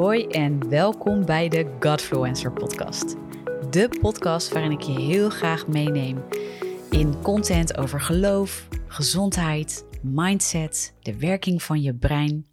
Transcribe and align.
Hoi 0.00 0.26
en 0.26 0.68
welkom 0.68 1.24
bij 1.24 1.48
de 1.48 1.76
Godfluencer 1.80 2.52
podcast. 2.52 3.16
De 3.70 3.96
podcast 4.00 4.52
waarin 4.52 4.70
ik 4.70 4.80
je 4.80 5.00
heel 5.00 5.30
graag 5.30 5.66
meeneem 5.66 6.24
in 6.90 7.22
content 7.22 7.76
over 7.76 8.00
geloof, 8.00 8.68
gezondheid, 8.86 9.84
mindset, 10.02 10.94
de 11.00 11.18
werking 11.18 11.62
van 11.62 11.82
je 11.82 11.94
brein 11.94 12.46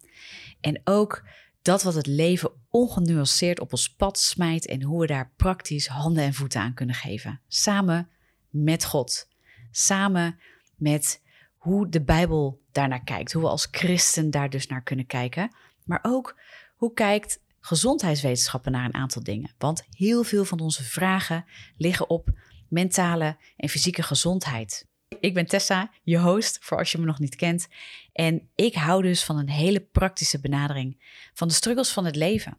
en 0.60 0.80
ook 0.84 1.24
dat 1.62 1.82
wat 1.82 1.94
het 1.94 2.06
leven 2.06 2.50
ongenuanceerd 2.70 3.60
op 3.60 3.72
ons 3.72 3.94
pad 3.94 4.18
smijt 4.18 4.66
en 4.66 4.82
hoe 4.82 5.00
we 5.00 5.06
daar 5.06 5.32
praktisch 5.36 5.86
handen 5.86 6.24
en 6.24 6.34
voeten 6.34 6.60
aan 6.60 6.74
kunnen 6.74 6.94
geven. 6.94 7.40
Samen 7.46 8.08
met 8.50 8.84
God. 8.84 9.28
Samen 9.70 10.38
met 10.76 11.22
hoe 11.56 11.88
de 11.88 12.02
Bijbel 12.02 12.60
daarnaar 12.72 13.04
kijkt, 13.04 13.32
hoe 13.32 13.42
we 13.42 13.48
als 13.48 13.68
christen 13.70 14.30
daar 14.30 14.50
dus 14.50 14.66
naar 14.66 14.82
kunnen 14.82 15.06
kijken, 15.06 15.50
maar 15.84 16.00
ook 16.02 16.36
hoe 16.78 16.92
kijkt 16.92 17.40
gezondheidswetenschappen 17.60 18.72
naar 18.72 18.84
een 18.84 18.94
aantal 18.94 19.22
dingen? 19.22 19.54
Want 19.58 19.84
heel 19.90 20.24
veel 20.24 20.44
van 20.44 20.60
onze 20.60 20.82
vragen 20.82 21.44
liggen 21.76 22.10
op 22.10 22.28
mentale 22.68 23.36
en 23.56 23.68
fysieke 23.68 24.02
gezondheid. 24.02 24.86
Ik 25.20 25.34
ben 25.34 25.46
Tessa, 25.46 25.90
je 26.02 26.18
host, 26.18 26.58
voor 26.60 26.78
als 26.78 26.92
je 26.92 26.98
me 26.98 27.04
nog 27.04 27.18
niet 27.18 27.36
kent. 27.36 27.68
En 28.12 28.48
ik 28.54 28.74
hou 28.74 29.02
dus 29.02 29.24
van 29.24 29.38
een 29.38 29.48
hele 29.48 29.80
praktische 29.80 30.40
benadering 30.40 31.18
van 31.34 31.48
de 31.48 31.54
struggles 31.54 31.92
van 31.92 32.04
het 32.04 32.16
leven. 32.16 32.58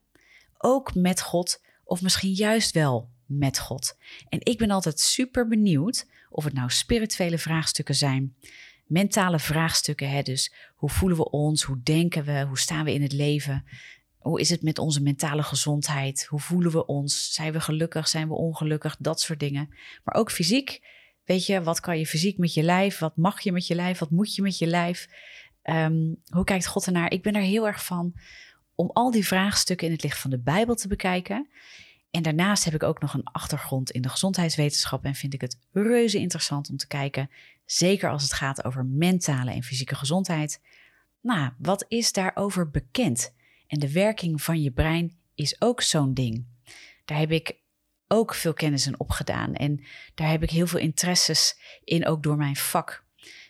Ook 0.58 0.96
met 0.96 1.22
God, 1.22 1.62
of 1.84 2.02
misschien 2.02 2.34
juist 2.34 2.72
wel 2.72 3.10
met 3.26 3.60
God. 3.60 3.98
En 4.30 4.40
ik 4.44 4.58
ben 4.58 4.72
altijd 4.72 5.00
super 5.00 5.48
benieuwd 5.48 6.08
of 6.30 6.44
het 6.44 6.54
nou 6.54 6.70
spirituele 6.70 7.38
vraagstukken 7.38 7.96
zijn, 7.96 8.36
mentale 8.90 9.40
vraagstukken. 9.40 10.10
Hè? 10.10 10.22
Dus 10.22 10.54
hoe 10.76 10.90
voelen 10.90 11.18
we 11.18 11.30
ons? 11.30 11.64
Hoe 11.64 11.84
denken 11.84 12.24
we? 12.24 12.46
Hoe 12.48 12.60
staan 12.60 12.86
we 12.86 12.94
in 12.94 13.02
het 13.02 13.14
leven? 13.14 13.66
Hoe 14.20 14.40
is 14.40 14.50
het 14.50 14.62
met 14.62 14.78
onze 14.78 15.02
mentale 15.02 15.44
gezondheid? 15.44 16.26
Hoe 16.26 16.40
voelen 16.40 16.72
we 16.72 16.86
ons? 16.86 17.34
Zijn 17.34 17.54
we 17.54 17.62
gelukkig? 17.62 18.08
Zijn 18.08 18.28
we 18.28 18.34
ongelukkig? 18.34 18.96
Dat 19.00 19.22
soort 19.22 19.40
dingen. 19.40 19.70
Maar 20.04 20.16
ook 20.16 20.32
fysiek. 20.32 20.82
Weet 21.24 21.46
je, 21.46 21.64
wat 21.64 21.80
kan 21.80 21.98
je 21.98 22.06
fysiek 22.06 22.38
met 22.38 22.54
je 22.54 22.64
lijf? 22.64 23.00
Wat 23.00 23.18
mag 23.18 23.42
je 23.42 23.52
met 23.52 23.68
je 23.68 23.76
lijf? 23.76 24.00
Wat 24.00 24.10
moet 24.10 24.36
je 24.36 24.42
met 24.42 24.58
je 24.58 24.68
lijf? 24.68 25.10
Ehm, 25.62 26.14
hoe 26.26 26.44
kijkt 26.44 26.68
God 26.68 26.86
ernaar? 26.86 27.12
Ik 27.12 27.24
ben 27.24 27.36
er 27.36 27.42
heel 27.42 27.68
erg 27.68 27.86
van 27.86 28.14
om 28.76 28.90
al 28.94 29.12
die 29.12 29.28
vraagstukken 29.28 29.88
in 29.88 29.94
het 29.94 30.04
licht 30.04 30.20
van 30.20 30.30
de 30.30 30.40
Bijbel 30.40 30.76
te 30.76 30.88
bekijken. 30.88 31.50
En 32.12 32.24
daarnaast 32.24 32.64
heb 32.64 32.74
ik 32.74 32.84
ook 32.84 33.02
nog 33.02 33.14
een 33.14 33.24
achtergrond 33.24 33.92
in 33.92 34.02
de 34.02 34.10
gezondheidswetenschap 34.10 35.04
en 35.04 35.16
vind 35.16 35.34
ik 35.34 35.42
het 35.42 35.58
reuze 35.72 36.20
interessant 36.20 36.70
om 36.70 36.78
te 36.78 36.88
kijken, 36.88 37.30
zeker 37.66 38.10
als 38.10 38.24
het 38.24 38.34
gaat 38.34 38.64
over 38.64 38.86
mentale 38.86 39.52
en 39.52 39.64
fysieke 39.64 39.96
gezondheid. 39.96 40.62
Nou, 41.22 41.52
wat 41.58 41.86
is 41.88 42.12
daarover 42.12 42.70
bekend? 42.70 43.34
En 43.70 43.80
de 43.80 43.92
werking 43.92 44.42
van 44.42 44.62
je 44.62 44.72
brein 44.72 45.18
is 45.36 45.62
ook 45.62 45.82
zo'n 45.82 46.14
ding. 46.14 46.46
Daar 47.06 47.18
heb 47.18 47.32
ik 47.32 47.56
ook 48.08 48.34
veel 48.34 48.54
kennis 48.54 48.88
in 48.88 49.00
opgedaan. 49.00 49.54
En 49.54 49.84
daar 50.16 50.30
heb 50.30 50.44
ik 50.44 50.50
heel 50.50 50.68
veel 50.68 50.80
interesses 50.80 51.60
in, 51.84 52.06
ook 52.06 52.24
door 52.24 52.38
mijn 52.38 52.56
vak. 52.56 53.04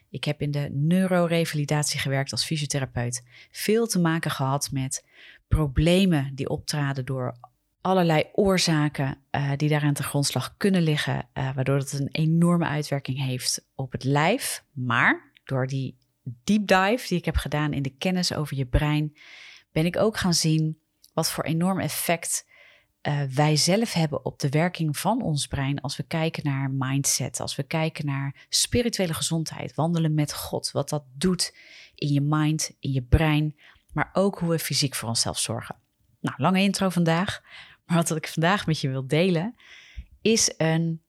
Ik 0.10 0.24
heb 0.24 0.42
in 0.42 0.52
de 0.52 0.70
neurorevalidatie 0.72 2.00
gewerkt 2.00 2.32
als 2.32 2.46
fysiotherapeut. 2.46 3.24
Veel 3.52 3.88
te 3.88 4.00
maken 4.00 4.32
gehad 4.32 4.72
met 4.72 5.06
problemen 5.48 6.36
die 6.36 6.50
optraden 6.50 7.06
door 7.06 7.38
allerlei 7.82 8.24
oorzaken 8.34 9.18
uh, 9.32 9.52
die 9.56 9.70
daaraan 9.70 9.94
te 9.94 10.04
grondslag 10.04 10.58
kunnen 10.58 10.82
liggen, 10.82 11.28
uh, 11.34 11.56
waardoor 11.56 11.78
het 11.78 11.94
een 11.94 12.10
enorme 12.12 12.66
uitwerking 12.66 13.18
heeft 13.18 13.68
op 13.76 13.92
het 13.92 14.04
lijf. 14.04 14.64
Maar 14.72 15.32
door 15.44 15.68
die 15.68 15.98
deep 16.44 16.68
dive 16.68 17.08
die 17.08 17.18
ik 17.18 17.26
heb 17.26 17.36
gedaan 17.36 17.74
in 17.74 17.82
de 17.82 17.98
kennis 17.98 18.34
over 18.34 18.58
je 18.58 18.66
brein, 18.66 19.14
ben 19.72 19.86
ik 19.86 19.98
ook 19.98 20.18
gaan 20.18 20.34
zien 20.34 20.80
wat 21.14 21.32
voor 21.32 21.44
enorm 21.44 21.80
effect 21.80 22.48
uh, 23.02 23.22
wij 23.24 23.56
zelf 23.56 23.94
hebben 23.94 24.26
op 24.26 24.40
de 24.40 24.50
werking 24.50 24.98
van 24.98 25.22
ons 25.22 25.48
brein 25.48 25.82
als 25.82 25.98
we 25.98 26.04
kijken 26.04 26.44
naar 26.44 26.72
mindset, 26.72 27.40
als 27.40 27.56
we 27.56 27.64
kijken 27.64 28.06
naar 28.06 28.46
spirituele 28.50 29.14
gezondheid, 29.14 29.76
wandelen 29.76 30.14
met 30.14 30.34
God, 30.34 30.72
wat 30.72 30.90
dat 30.90 31.04
doet 31.14 31.56
in 31.96 32.08
je 32.08 32.22
mind, 32.22 32.72
in 32.80 32.92
je 32.92 33.02
brein, 33.02 33.56
maar 33.94 34.10
ook 34.14 34.40
hoe 34.40 34.50
we 34.50 34.60
fysiek 34.60 34.96
voor 34.96 35.10
onszelf 35.10 35.40
zorgen. 35.40 35.76
Nou, 36.20 36.36
lange 36.42 36.62
intro 36.62 36.90
vandaag, 36.90 37.42
maar 37.86 37.98
wat 37.98 38.16
ik 38.16 38.28
vandaag 38.28 38.66
met 38.66 38.80
je 38.80 38.90
wil 38.90 39.08
delen 39.08 39.56
is 40.22 40.54
een 40.58 41.02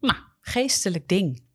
nou, 0.00 0.16
geestelijk 0.40 1.08
ding. 1.08 1.46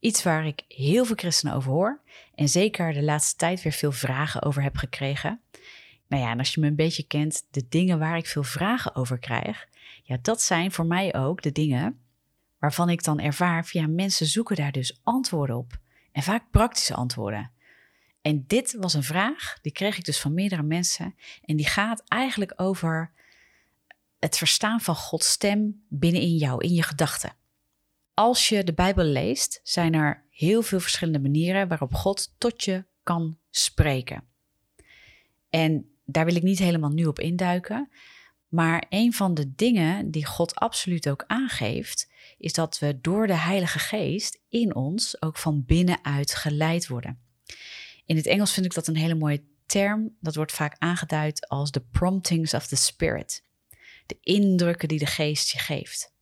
Iets 0.00 0.22
waar 0.22 0.46
ik 0.46 0.64
heel 0.68 1.04
veel 1.04 1.16
christenen 1.16 1.54
over 1.54 1.70
hoor 1.70 2.00
en 2.34 2.48
zeker 2.48 2.92
de 2.92 3.02
laatste 3.02 3.36
tijd 3.36 3.62
weer 3.62 3.72
veel 3.72 3.92
vragen 3.92 4.42
over 4.42 4.62
heb 4.62 4.76
gekregen. 4.76 5.40
Nou 6.08 6.22
ja, 6.22 6.30
en 6.30 6.38
als 6.38 6.54
je 6.54 6.60
me 6.60 6.66
een 6.66 6.76
beetje 6.76 7.06
kent, 7.06 7.46
de 7.50 7.66
dingen 7.68 7.98
waar 7.98 8.16
ik 8.16 8.26
veel 8.26 8.42
vragen 8.42 8.94
over 8.94 9.18
krijg, 9.18 9.68
ja, 10.02 10.18
dat 10.22 10.42
zijn 10.42 10.72
voor 10.72 10.86
mij 10.86 11.14
ook 11.14 11.42
de 11.42 11.52
dingen 11.52 12.00
waarvan 12.58 12.90
ik 12.90 13.04
dan 13.04 13.20
ervaar, 13.20 13.64
via 13.64 13.86
mensen 13.86 14.26
zoeken 14.26 14.56
daar 14.56 14.72
dus 14.72 15.00
antwoorden 15.02 15.56
op. 15.56 15.78
En 16.12 16.22
vaak 16.22 16.50
praktische 16.50 16.94
antwoorden. 16.94 17.50
En 18.22 18.44
dit 18.46 18.76
was 18.78 18.94
een 18.94 19.02
vraag, 19.02 19.58
die 19.62 19.72
kreeg 19.72 19.98
ik 19.98 20.04
dus 20.04 20.20
van 20.20 20.34
meerdere 20.34 20.62
mensen. 20.62 21.14
En 21.44 21.56
die 21.56 21.66
gaat 21.66 22.02
eigenlijk 22.08 22.52
over 22.56 23.12
het 24.18 24.36
verstaan 24.36 24.80
van 24.80 24.94
Gods 24.94 25.30
stem 25.30 25.84
binnenin 25.88 26.36
jou, 26.36 26.64
in 26.64 26.74
je 26.74 26.82
gedachten. 26.82 27.34
Als 28.14 28.48
je 28.48 28.64
de 28.64 28.72
Bijbel 28.72 29.04
leest, 29.04 29.60
zijn 29.62 29.94
er 29.94 30.24
heel 30.30 30.62
veel 30.62 30.80
verschillende 30.80 31.20
manieren 31.20 31.68
waarop 31.68 31.94
God 31.94 32.34
tot 32.38 32.64
je 32.64 32.84
kan 33.02 33.38
spreken. 33.50 34.24
En 35.50 35.95
daar 36.06 36.24
wil 36.24 36.36
ik 36.36 36.42
niet 36.42 36.58
helemaal 36.58 36.90
nu 36.90 37.06
op 37.06 37.18
induiken. 37.18 37.90
Maar 38.48 38.86
een 38.88 39.12
van 39.12 39.34
de 39.34 39.54
dingen 39.54 40.10
die 40.10 40.26
God 40.26 40.54
absoluut 40.54 41.08
ook 41.08 41.24
aangeeft, 41.26 42.10
is 42.38 42.52
dat 42.52 42.78
we 42.78 43.00
door 43.00 43.26
de 43.26 43.36
Heilige 43.36 43.78
Geest 43.78 44.40
in 44.48 44.74
ons 44.74 45.22
ook 45.22 45.36
van 45.36 45.64
binnenuit 45.64 46.34
geleid 46.34 46.86
worden. 46.86 47.20
In 48.04 48.16
het 48.16 48.26
Engels 48.26 48.52
vind 48.52 48.66
ik 48.66 48.74
dat 48.74 48.86
een 48.86 48.96
hele 48.96 49.14
mooie 49.14 49.44
term. 49.66 50.16
Dat 50.20 50.34
wordt 50.34 50.52
vaak 50.52 50.76
aangeduid 50.78 51.48
als 51.48 51.70
de 51.70 51.80
promptings 51.80 52.54
of 52.54 52.66
the 52.66 52.76
Spirit. 52.76 53.44
De 54.06 54.16
indrukken 54.20 54.88
die 54.88 54.98
de 54.98 55.06
Geest 55.06 55.50
je 55.50 55.58
geeft. 55.58 56.14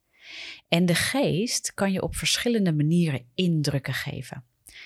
En 0.67 0.85
de 0.85 0.95
Geest 0.95 1.73
kan 1.73 1.91
je 1.91 2.01
op 2.01 2.15
verschillende 2.15 2.73
manieren 2.73 3.31
indrukken 3.35 3.93
geven. 3.93 4.43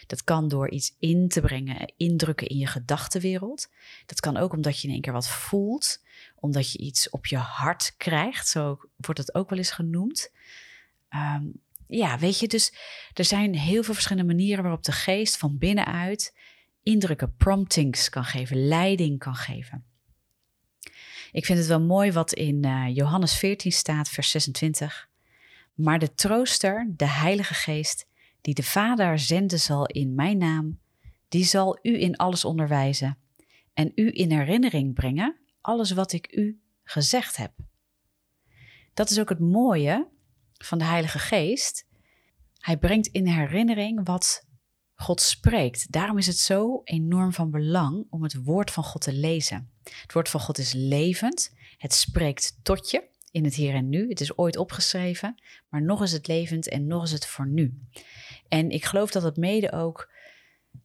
Dat 0.09 0.24
kan 0.24 0.47
door 0.47 0.70
iets 0.70 0.96
in 1.00 1.28
te 1.28 1.42
brengen, 1.42 1.94
indrukken 1.97 2.47
in 2.47 2.58
je 2.58 2.68
gedachtenwereld. 2.68 3.70
Dat 4.06 4.20
kan 4.20 4.38
ook 4.38 4.53
omdat 4.53 4.81
je 4.81 4.88
in 4.88 4.94
één 4.94 5.02
keer 5.02 5.14
wat 5.14 5.28
voelt, 5.28 6.03
omdat 6.36 6.72
je 6.72 6.78
iets 6.78 7.09
op 7.09 7.25
je 7.25 7.38
hart 7.38 7.94
krijgt. 7.97 8.48
Zo 8.48 8.80
wordt 8.96 9.19
het 9.19 9.34
ook 9.34 9.50
wel 9.50 9.58
eens 9.58 9.72
genoemd. 9.72 10.31
Ehm, 11.09 11.44
ja, 11.88 12.19
weet 12.19 12.40
je, 12.40 12.48
dus 12.48 12.74
er 13.14 13.25
zijn 13.25 13.56
heel 13.56 13.84
veel 13.84 13.94
verschillende 13.94 14.34
manieren 14.34 14.64
waarop 14.64 14.84
de 14.84 14.92
geest 14.92 15.38
van 15.38 15.58
binnenuit 15.58 16.36
indrukken, 16.84 17.36
promptings 17.36 18.09
kan 18.09 18.25
geven, 18.25 18.68
leiding 18.68 19.19
kan 19.19 19.36
geven. 19.36 19.86
Ik 21.31 21.46
vind 21.46 21.58
het 21.59 21.68
wel 21.68 21.81
mooi 21.81 22.12
wat 22.12 22.34
in 22.34 22.66
uh, 22.66 22.96
Johannes 22.96 23.38
14 23.38 23.72
staat, 23.72 24.09
vers 24.09 24.30
26. 24.30 25.09
Maar 25.74 26.00
de 26.00 26.14
trooster, 26.14 26.88
de 26.96 27.08
Heilige 27.08 27.53
Geest, 27.53 28.08
die 28.50 28.64
de 28.64 28.70
Vader 28.70 29.20
zenden 29.20 29.60
zal 29.60 29.86
in 29.86 30.16
mijn 30.16 30.38
naam, 30.38 30.80
die 31.28 31.44
zal 31.44 31.80
u 31.82 32.02
in 32.02 32.16
alles 32.16 32.46
onderwijzen 32.46 33.18
en 33.74 33.92
u 33.96 34.10
in 34.14 34.32
herinnering 34.32 34.94
brengen 34.94 35.40
alles 35.62 35.92
wat 35.92 36.12
ik 36.12 36.36
u 36.36 36.62
gezegd 36.84 37.38
heb. 37.38 37.54
Dat 38.94 39.10
is 39.10 39.20
ook 39.20 39.30
het 39.30 39.40
mooie 39.40 40.08
van 40.54 40.78
de 40.78 40.84
Heilige 40.84 41.20
Geest. 41.20 41.88
Hij 42.60 42.78
brengt 42.78 43.08
in 43.08 43.28
herinnering 43.28 44.06
wat 44.06 44.48
God 44.96 45.22
spreekt. 45.22 45.92
Daarom 45.92 46.18
is 46.18 46.28
het 46.28 46.38
zo 46.38 46.81
enorm 46.84 47.34
van 47.34 47.52
belang 47.52 48.08
om 48.10 48.24
het 48.24 48.44
woord 48.44 48.72
van 48.72 48.84
God 48.84 49.02
te 49.02 49.14
lezen. 49.14 49.72
Het 49.84 50.13
woord 50.13 50.30
van 50.30 50.40
God 50.40 50.57
is 50.57 50.74
levend. 50.74 51.54
Het 51.78 51.94
spreekt 51.94 52.60
tot 52.63 52.92
je 52.92 53.10
in 53.31 53.44
het 53.44 53.56
hier 53.56 53.74
en 53.74 53.90
nu. 53.90 54.10
Het 54.10 54.22
is 54.22 54.38
ooit 54.38 54.58
opgeschreven, 54.58 55.42
maar 55.70 55.81
nog 55.81 56.04
is 56.04 56.12
het 56.12 56.28
levend 56.28 56.70
en 56.70 56.88
nog 56.88 57.04
is 57.04 57.12
het 57.12 57.26
voor 57.26 57.48
nu. 57.48 57.80
En 58.48 58.70
ik 58.70 58.86
geloof 58.86 59.12
dat 59.12 59.24
het 59.24 59.38
mede 59.38 59.72
ook 59.72 60.12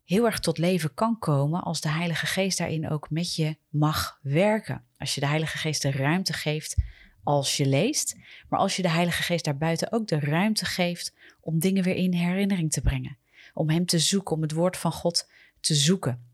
heel 0.05 0.25
erg 0.25 0.39
tot 0.39 0.59
leven 0.59 0.95
kan 0.95 1.19
komen 1.19 1.63
als 1.63 1.81
de 1.81 1.89
Heilige 1.89 2.27
Geest 2.27 2.59
daarin 2.59 2.91
ook 2.91 3.11
met 3.11 3.35
je 3.35 3.57
mag 3.69 4.19
werken. 4.23 4.85
Als 4.99 5.15
je 5.15 5.21
de 5.21 5.27
Heilige 5.27 5.59
Geest 5.59 5.83
de 5.83 5.91
ruimte 5.91 6.33
geeft 6.33 6.77
als 7.23 7.57
je 7.57 7.67
leest, 7.67 8.17
maar 8.49 8.59
als 8.59 8.77
je 8.77 8.83
de 8.83 8.91
Heilige 8.91 9.23
Geest 9.23 9.45
daarbuiten 9.45 9.93
ook 9.93 10.07
de 10.07 10.21
ruimte 10.21 10.65
geeft 10.65 11.15
om 11.41 11.59
dingen 11.59 11.83
weer 11.83 11.95
in 11.95 12.13
herinnering 12.13 12.73
te 12.73 12.81
brengen. 12.81 13.19
Om 13.55 13.71
Hem 13.71 13.87
te 13.87 13.99
zoeken, 13.99 14.37
om 14.37 14.43
het 14.43 14.53
woord 14.53 14.77
van 14.77 14.93
God 14.93 15.29
te 15.61 15.75
zoeken. 15.75 16.33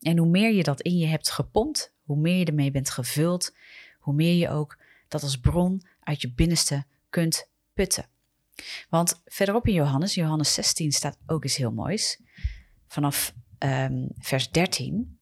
En 0.00 0.18
hoe 0.18 0.28
meer 0.28 0.52
je 0.52 0.62
dat 0.62 0.80
in 0.80 0.98
je 0.98 1.06
hebt 1.06 1.30
gepompt, 1.30 1.94
hoe 2.04 2.16
meer 2.16 2.38
je 2.38 2.44
ermee 2.44 2.70
bent 2.70 2.90
gevuld, 2.90 3.54
hoe 3.98 4.14
meer 4.14 4.34
je 4.34 4.48
ook 4.48 4.78
dat 5.12 5.22
als 5.22 5.36
bron 5.36 5.86
uit 6.00 6.20
je 6.20 6.32
binnenste 6.32 6.84
kunt 7.10 7.48
putten. 7.72 8.06
Want 8.88 9.22
verderop 9.24 9.66
in 9.66 9.74
Johannes, 9.74 10.14
Johannes 10.14 10.54
16 10.54 10.92
staat 10.92 11.18
ook 11.26 11.44
iets 11.44 11.56
heel 11.56 11.72
moois. 11.72 12.20
Vanaf 12.86 13.34
um, 13.58 14.08
vers 14.18 14.50
13. 14.50 15.18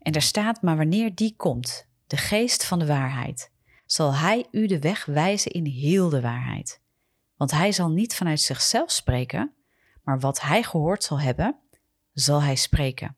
En 0.00 0.12
daar 0.12 0.22
staat, 0.22 0.62
maar 0.62 0.76
wanneer 0.76 1.14
die 1.14 1.34
komt, 1.36 1.86
de 2.06 2.16
geest 2.16 2.64
van 2.64 2.78
de 2.78 2.86
waarheid, 2.86 3.50
zal 3.86 4.14
hij 4.14 4.46
u 4.50 4.66
de 4.66 4.78
weg 4.78 5.04
wijzen 5.04 5.50
in 5.52 5.64
heel 5.64 6.08
de 6.08 6.20
waarheid. 6.20 6.80
Want 7.36 7.50
hij 7.50 7.72
zal 7.72 7.90
niet 7.90 8.14
vanuit 8.14 8.40
zichzelf 8.40 8.90
spreken, 8.90 9.54
maar 10.02 10.20
wat 10.20 10.40
hij 10.40 10.62
gehoord 10.62 11.04
zal 11.04 11.20
hebben, 11.20 11.58
zal 12.12 12.42
hij 12.42 12.56
spreken. 12.56 13.16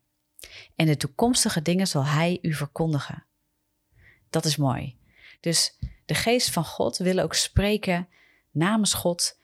En 0.77 0.87
de 0.87 0.97
toekomstige 0.97 1.63
dingen 1.63 1.87
zal 1.87 2.05
hij 2.05 2.39
u 2.43 2.55
verkondigen. 2.55 3.27
Dat 4.31 4.45
is 4.45 4.57
mooi. 4.57 4.99
Dus 5.41 5.79
de 6.07 6.15
geest 6.15 6.51
van 6.51 6.65
God 6.65 6.97
wil 6.97 7.19
ook 7.19 7.35
spreken 7.35 8.09
namens 8.51 8.95
God 8.95 9.39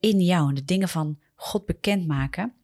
in 0.00 0.20
jou 0.20 0.48
en 0.48 0.54
de 0.54 0.64
dingen 0.64 0.88
van 0.88 1.18
God 1.34 1.66
bekendmaken, 1.66 2.54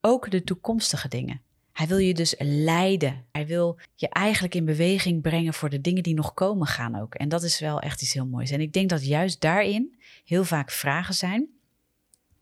ook 0.00 0.30
de 0.30 0.44
toekomstige 0.44 1.08
dingen. 1.08 1.40
Hij 1.72 1.86
wil 1.86 1.98
je 1.98 2.14
dus 2.14 2.34
leiden. 2.38 3.24
Hij 3.32 3.46
wil 3.46 3.78
je 3.94 4.08
eigenlijk 4.08 4.54
in 4.54 4.64
beweging 4.64 5.22
brengen 5.22 5.54
voor 5.54 5.70
de 5.70 5.80
dingen 5.80 6.02
die 6.02 6.14
nog 6.14 6.34
komen 6.34 6.66
gaan 6.66 7.00
ook. 7.00 7.14
En 7.14 7.28
dat 7.28 7.42
is 7.42 7.58
wel 7.58 7.80
echt 7.80 8.02
iets 8.02 8.12
heel 8.12 8.26
moois. 8.26 8.50
En 8.50 8.60
ik 8.60 8.72
denk 8.72 8.88
dat 8.88 9.06
juist 9.06 9.40
daarin 9.40 10.00
heel 10.24 10.44
vaak 10.44 10.70
vragen 10.70 11.14
zijn 11.14 11.48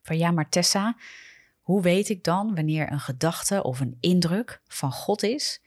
van 0.02 0.18
ja, 0.18 0.30
maar 0.30 0.48
Tessa, 0.48 0.96
hoe 1.60 1.82
weet 1.82 2.08
ik 2.08 2.24
dan 2.24 2.54
wanneer 2.54 2.92
een 2.92 3.00
gedachte 3.00 3.62
of 3.62 3.80
een 3.80 3.96
indruk 4.00 4.60
van 4.68 4.92
God 4.92 5.22
is 5.22 5.60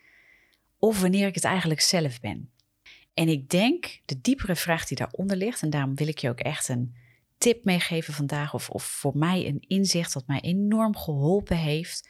of 0.80 1.02
wanneer 1.02 1.28
ik 1.28 1.36
het 1.36 1.44
eigenlijk 1.44 1.82
zelf 1.82 2.20
ben? 2.20 2.51
En 3.22 3.28
ik 3.28 3.50
denk 3.50 4.02
de 4.06 4.22
diepere 4.22 4.56
vraag 4.56 4.86
die 4.86 4.98
daaronder 4.98 5.38
ligt, 5.38 5.62
en 5.62 5.70
daarom 5.70 5.96
wil 5.96 6.08
ik 6.08 6.18
je 6.18 6.30
ook 6.30 6.40
echt 6.40 6.68
een 6.68 6.96
tip 7.38 7.64
meegeven 7.66 8.14
vandaag, 8.14 8.54
of, 8.54 8.70
of 8.70 8.84
voor 8.84 9.18
mij 9.18 9.48
een 9.48 9.64
inzicht 9.68 10.14
dat 10.14 10.28
mij 10.28 10.40
enorm 10.40 10.96
geholpen 10.96 11.58
heeft 11.58 12.10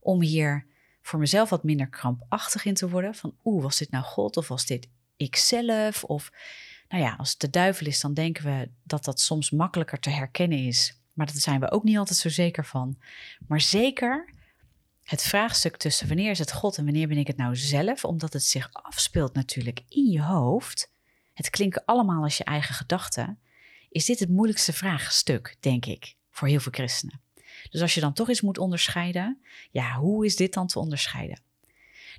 om 0.00 0.22
hier 0.22 0.66
voor 1.02 1.18
mezelf 1.18 1.50
wat 1.50 1.64
minder 1.64 1.88
krampachtig 1.88 2.64
in 2.64 2.74
te 2.74 2.88
worden. 2.88 3.14
Van 3.14 3.34
oeh, 3.44 3.62
was 3.62 3.78
dit 3.78 3.90
nou 3.90 4.04
God 4.04 4.36
of 4.36 4.48
was 4.48 4.66
dit 4.66 4.88
ikzelf? 5.16 6.04
Of 6.04 6.32
nou 6.88 7.02
ja, 7.02 7.14
als 7.18 7.30
het 7.30 7.40
de 7.40 7.50
duivel 7.50 7.86
is, 7.86 8.00
dan 8.00 8.14
denken 8.14 8.44
we 8.44 8.70
dat 8.82 9.04
dat 9.04 9.20
soms 9.20 9.50
makkelijker 9.50 9.98
te 9.98 10.10
herkennen 10.10 10.58
is. 10.58 11.00
Maar 11.12 11.26
daar 11.26 11.36
zijn 11.36 11.60
we 11.60 11.70
ook 11.70 11.84
niet 11.84 11.98
altijd 11.98 12.18
zo 12.18 12.28
zeker 12.28 12.66
van. 12.66 12.98
Maar 13.46 13.60
zeker 13.60 14.32
het 15.10 15.22
vraagstuk 15.22 15.76
tussen 15.76 16.08
wanneer 16.08 16.30
is 16.30 16.38
het 16.38 16.52
God 16.52 16.78
en 16.78 16.84
wanneer 16.84 17.08
ben 17.08 17.16
ik 17.16 17.26
het 17.26 17.36
nou 17.36 17.56
zelf, 17.56 18.04
omdat 18.04 18.32
het 18.32 18.42
zich 18.42 18.68
afspeelt 18.72 19.34
natuurlijk 19.34 19.82
in 19.88 20.10
je 20.10 20.22
hoofd. 20.22 20.92
Het 21.32 21.50
klinkt 21.50 21.86
allemaal 21.86 22.22
als 22.22 22.36
je 22.36 22.44
eigen 22.44 22.74
gedachten. 22.74 23.38
Is 23.88 24.04
dit 24.04 24.18
het 24.18 24.28
moeilijkste 24.28 24.72
vraagstuk, 24.72 25.56
denk 25.60 25.86
ik, 25.86 26.16
voor 26.30 26.48
heel 26.48 26.60
veel 26.60 26.72
christenen. 26.72 27.20
Dus 27.70 27.80
als 27.80 27.94
je 27.94 28.00
dan 28.00 28.12
toch 28.12 28.28
eens 28.28 28.40
moet 28.40 28.58
onderscheiden, 28.58 29.40
ja, 29.70 29.94
hoe 29.94 30.24
is 30.24 30.36
dit 30.36 30.52
dan 30.52 30.66
te 30.66 30.78
onderscheiden? 30.78 31.40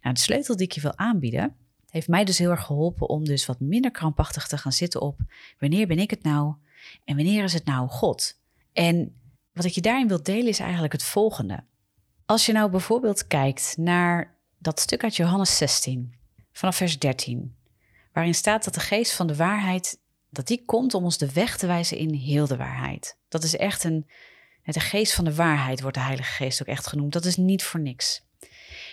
Nou, 0.01 0.15
de 0.15 0.21
sleutel 0.21 0.55
die 0.55 0.65
ik 0.65 0.71
je 0.71 0.81
wil 0.81 0.97
aanbieden, 0.97 1.55
heeft 1.89 2.07
mij 2.07 2.23
dus 2.23 2.37
heel 2.37 2.49
erg 2.49 2.65
geholpen 2.65 3.09
om 3.09 3.25
dus 3.25 3.45
wat 3.45 3.59
minder 3.59 3.91
krampachtig 3.91 4.47
te 4.47 4.57
gaan 4.57 4.71
zitten 4.71 5.01
op 5.01 5.19
wanneer 5.59 5.87
ben 5.87 5.99
ik 5.99 6.09
het 6.09 6.23
nou 6.23 6.55
en 7.05 7.15
wanneer 7.15 7.43
is 7.43 7.53
het 7.53 7.65
nou 7.65 7.89
God? 7.89 8.39
En 8.73 9.15
wat 9.53 9.65
ik 9.65 9.71
je 9.71 9.81
daarin 9.81 10.07
wil 10.07 10.23
delen 10.23 10.47
is 10.47 10.59
eigenlijk 10.59 10.93
het 10.93 11.03
volgende. 11.03 11.63
Als 12.31 12.45
je 12.45 12.51
nou 12.51 12.69
bijvoorbeeld 12.69 13.27
kijkt 13.27 13.77
naar 13.77 14.35
dat 14.57 14.79
stuk 14.79 15.03
uit 15.03 15.15
Johannes 15.15 15.57
16, 15.57 16.13
vanaf 16.51 16.75
vers 16.75 16.99
13, 16.99 17.55
waarin 18.13 18.35
staat 18.35 18.63
dat 18.63 18.73
de 18.73 18.79
geest 18.79 19.13
van 19.13 19.27
de 19.27 19.35
waarheid, 19.35 19.99
dat 20.29 20.47
die 20.47 20.63
komt 20.65 20.93
om 20.93 21.03
ons 21.03 21.17
de 21.17 21.31
weg 21.31 21.57
te 21.57 21.67
wijzen 21.67 21.97
in 21.97 22.13
heel 22.13 22.47
de 22.47 22.57
waarheid. 22.57 23.17
Dat 23.27 23.43
is 23.43 23.55
echt 23.55 23.83
een, 23.83 24.07
de 24.63 24.79
geest 24.79 25.13
van 25.13 25.25
de 25.25 25.35
waarheid 25.35 25.81
wordt 25.81 25.97
de 25.97 26.03
Heilige 26.03 26.31
Geest 26.31 26.61
ook 26.61 26.67
echt 26.67 26.87
genoemd. 26.87 27.13
Dat 27.13 27.25
is 27.25 27.37
niet 27.37 27.63
voor 27.63 27.79
niks. 27.79 28.23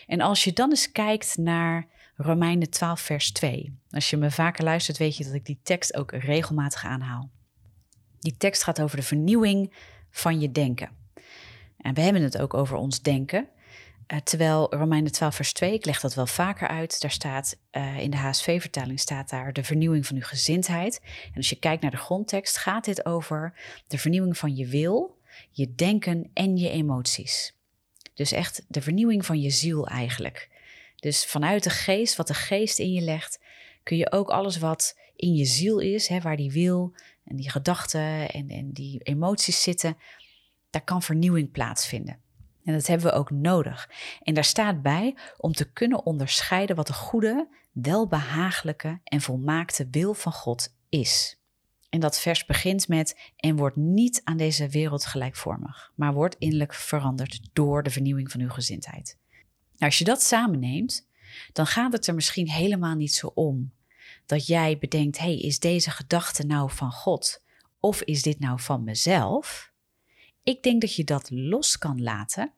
En 0.07 0.21
als 0.21 0.45
je 0.45 0.53
dan 0.53 0.71
eens 0.71 0.93
kijkt 0.93 1.37
naar 1.37 1.87
Romeinen 2.17 2.71
12, 2.71 3.01
vers 3.01 3.33
2. 3.33 3.79
Als 3.91 4.11
je 4.11 4.17
me 4.17 4.31
vaker 4.31 4.65
luistert, 4.65 4.99
weet 4.99 5.17
je 5.17 5.25
dat 5.25 5.35
ik 5.35 5.47
die 5.47 5.61
tekst 5.63 5.97
ook 5.97 6.13
regelmatig 6.13 6.85
aanhaal. 6.85 7.31
Die 8.19 8.37
tekst 8.37 8.63
gaat 8.63 8.81
over 8.81 8.97
de 8.97 9.03
vernieuwing 9.03 9.75
van 10.11 10.41
je 10.41 10.53
denken. 10.53 10.98
En 11.89 11.95
we 11.95 12.01
hebben 12.01 12.23
het 12.23 12.39
ook 12.39 12.55
over 12.55 12.77
ons 12.77 13.03
denken. 13.03 13.49
Uh, 14.13 14.19
terwijl 14.19 14.75
Romeinen 14.75 15.13
12, 15.13 15.35
vers 15.35 15.53
2, 15.53 15.73
ik 15.73 15.85
leg 15.85 16.01
dat 16.01 16.15
wel 16.15 16.27
vaker 16.27 16.69
uit, 16.69 17.01
daar 17.01 17.11
staat 17.11 17.57
uh, 17.73 17.99
in 17.99 18.11
de 18.11 18.17
HSV-vertaling 18.17 19.01
staat 19.01 19.31
daar 19.31 19.53
de 19.53 19.65
vernieuwing 19.65 20.07
van 20.07 20.17
uw 20.17 20.23
gezindheid. 20.23 21.01
En 21.27 21.37
als 21.37 21.49
je 21.49 21.57
kijkt 21.57 21.83
naar 21.83 21.91
de 21.91 21.97
grondtekst, 21.97 22.57
gaat 22.57 22.85
dit 22.85 23.07
over 23.07 23.55
de 23.87 23.99
vernieuwing 23.99 24.39
van 24.39 24.57
je 24.57 24.67
wil, 24.67 25.19
je 25.51 25.75
denken 25.75 26.31
en 26.35 26.57
je 26.57 26.71
emoties. 26.71 27.55
Dus 28.15 28.33
echt 28.33 28.65
de 28.69 28.83
vernieuwing 28.83 29.27
van 29.27 29.41
je 29.41 29.51
ziel 29.51 29.87
eigenlijk. 29.87 30.49
Dus 30.97 31.25
vanuit 31.25 31.63
de 31.63 31.71
geest, 31.71 32.17
wat 32.17 32.27
de 32.27 32.35
geest 32.35 32.79
in 32.79 32.93
je 32.93 33.01
legt, 33.01 33.41
kun 33.83 33.97
je 33.97 34.13
ook 34.13 34.31
alles 34.31 34.59
wat 34.59 34.99
in 35.17 35.35
je 35.35 35.45
ziel 35.45 35.79
is, 35.79 36.09
hè, 36.09 36.21
waar 36.21 36.37
die 36.37 36.53
wil 36.53 36.93
en 37.25 37.37
die 37.37 37.51
gedachten 37.51 38.31
en, 38.31 38.49
en 38.49 38.73
die 38.73 39.01
emoties 39.03 39.63
zitten, 39.63 39.97
kan 40.81 41.03
vernieuwing 41.03 41.51
plaatsvinden. 41.51 42.19
En 42.65 42.75
dat 42.75 42.87
hebben 42.87 43.07
we 43.07 43.13
ook 43.13 43.31
nodig. 43.31 43.91
En 44.23 44.35
daar 44.35 44.45
staat 44.45 44.83
bij 44.83 45.17
om 45.37 45.53
te 45.53 45.73
kunnen 45.73 46.07
onderscheiden 46.07 46.77
wat 46.77 46.87
de 46.87 46.93
goede, 46.93 47.49
welbehagelijke 47.73 49.01
en 49.05 49.21
volmaakte 49.21 49.89
wil 49.91 50.15
van 50.15 50.33
God 50.33 50.75
is. 50.89 51.39
En 51.89 52.01
dat 52.01 52.21
vers 52.21 52.45
begint 52.45 52.89
met: 52.89 53.33
En 53.37 53.57
wordt 53.57 53.77
niet 53.77 54.21
aan 54.25 54.37
deze 54.37 54.69
wereld 54.69 55.07
gelijkvormig, 55.07 55.93
maar 55.95 56.13
wordt 56.13 56.37
innerlijk 56.39 56.75
veranderd 56.75 57.41
door 57.53 57.83
de 57.83 57.91
vernieuwing 57.91 58.31
van 58.31 58.41
uw 58.41 58.51
gezindheid. 58.51 59.19
Nou, 59.77 59.91
als 59.91 59.99
je 59.99 60.05
dat 60.05 60.23
samenneemt, 60.23 61.09
dan 61.53 61.67
gaat 61.67 61.93
het 61.93 62.07
er 62.07 62.15
misschien 62.15 62.51
helemaal 62.51 62.95
niet 62.95 63.15
zo 63.15 63.27
om 63.27 63.73
dat 64.27 64.47
jij 64.47 64.79
bedenkt: 64.79 65.19
hey, 65.19 65.39
is 65.39 65.59
deze 65.59 65.91
gedachte 65.91 66.47
nou 66.47 66.71
van 66.71 66.93
God 66.93 67.43
of 67.81 68.03
is 68.03 68.23
dit 68.23 68.39
nou 68.39 68.61
van 68.61 68.85
mezelf? 68.85 69.68
Ik 70.49 70.63
denk 70.63 70.81
dat 70.81 70.95
je 70.95 71.05
dat 71.05 71.31
los 71.31 71.79
kan 71.79 72.03
laten 72.03 72.53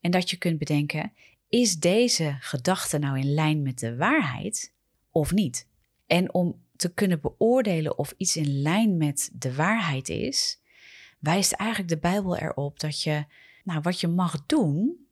en 0.00 0.10
dat 0.10 0.30
je 0.30 0.36
kunt 0.36 0.58
bedenken: 0.58 1.12
is 1.48 1.76
deze 1.76 2.36
gedachte 2.40 2.98
nou 2.98 3.18
in 3.18 3.34
lijn 3.34 3.62
met 3.62 3.78
de 3.78 3.96
waarheid 3.96 4.72
of 5.10 5.32
niet? 5.32 5.68
En 6.06 6.34
om 6.34 6.64
te 6.76 6.94
kunnen 6.94 7.20
beoordelen 7.20 7.98
of 7.98 8.14
iets 8.16 8.36
in 8.36 8.62
lijn 8.62 8.96
met 8.96 9.30
de 9.32 9.54
waarheid 9.54 10.08
is, 10.08 10.60
wijst 11.18 11.52
eigenlijk 11.52 11.90
de 11.90 11.98
Bijbel 11.98 12.36
erop 12.36 12.80
dat 12.80 13.02
je, 13.02 13.24
nou, 13.64 13.80
wat 13.80 14.00
je 14.00 14.08
mag 14.08 14.46
doen 14.46 15.06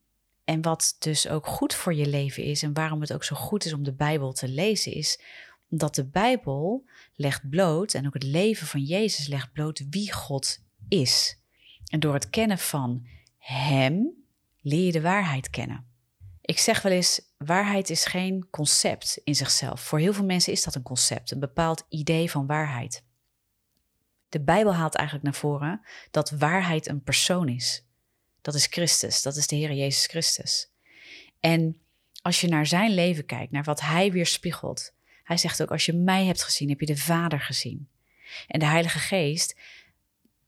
en 0.44 0.62
wat 0.62 0.96
dus 0.98 1.28
ook 1.28 1.46
goed 1.46 1.74
voor 1.74 1.94
je 1.94 2.06
leven 2.06 2.42
is 2.42 2.62
en 2.62 2.72
waarom 2.72 3.00
het 3.00 3.12
ook 3.12 3.24
zo 3.24 3.36
goed 3.36 3.64
is 3.64 3.72
om 3.72 3.82
de 3.82 3.94
Bijbel 3.94 4.32
te 4.32 4.48
lezen, 4.48 4.92
is 4.92 5.20
omdat 5.68 5.94
de 5.94 6.06
Bijbel 6.06 6.84
legt 7.14 7.48
bloot 7.48 7.94
en 7.94 8.06
ook 8.06 8.14
het 8.14 8.22
leven 8.22 8.66
van 8.66 8.82
Jezus 8.82 9.26
legt 9.26 9.52
bloot 9.52 9.82
wie 9.90 10.12
God 10.12 10.58
is. 10.88 11.39
En 11.90 12.00
door 12.00 12.14
het 12.14 12.30
kennen 12.30 12.58
van 12.58 13.06
Hem 13.38 14.10
leer 14.60 14.86
je 14.86 14.92
de 14.92 15.00
waarheid 15.00 15.50
kennen. 15.50 15.86
Ik 16.40 16.58
zeg 16.58 16.82
wel 16.82 16.92
eens, 16.92 17.20
waarheid 17.36 17.90
is 17.90 18.04
geen 18.04 18.46
concept 18.50 19.20
in 19.24 19.34
zichzelf. 19.34 19.80
Voor 19.80 19.98
heel 19.98 20.12
veel 20.12 20.24
mensen 20.24 20.52
is 20.52 20.62
dat 20.62 20.74
een 20.74 20.82
concept, 20.82 21.30
een 21.30 21.40
bepaald 21.40 21.86
idee 21.88 22.30
van 22.30 22.46
waarheid. 22.46 23.02
De 24.28 24.40
Bijbel 24.40 24.74
haalt 24.74 24.94
eigenlijk 24.94 25.26
naar 25.26 25.38
voren 25.40 25.80
dat 26.10 26.30
waarheid 26.30 26.88
een 26.88 27.02
persoon 27.02 27.48
is. 27.48 27.84
Dat 28.40 28.54
is 28.54 28.66
Christus, 28.66 29.22
dat 29.22 29.36
is 29.36 29.46
de 29.46 29.56
Heer 29.56 29.72
Jezus 29.72 30.06
Christus. 30.06 30.70
En 31.40 31.80
als 32.22 32.40
je 32.40 32.48
naar 32.48 32.66
zijn 32.66 32.94
leven 32.94 33.26
kijkt, 33.26 33.52
naar 33.52 33.64
wat 33.64 33.80
hij 33.80 34.12
weerspiegelt, 34.12 34.94
hij 35.24 35.36
zegt 35.36 35.62
ook: 35.62 35.70
Als 35.70 35.86
je 35.86 35.92
mij 35.92 36.24
hebt 36.24 36.42
gezien, 36.42 36.68
heb 36.68 36.80
je 36.80 36.86
de 36.86 36.96
Vader 36.96 37.40
gezien. 37.40 37.88
En 38.46 38.58
de 38.58 38.66
Heilige 38.66 38.98
Geest, 38.98 39.56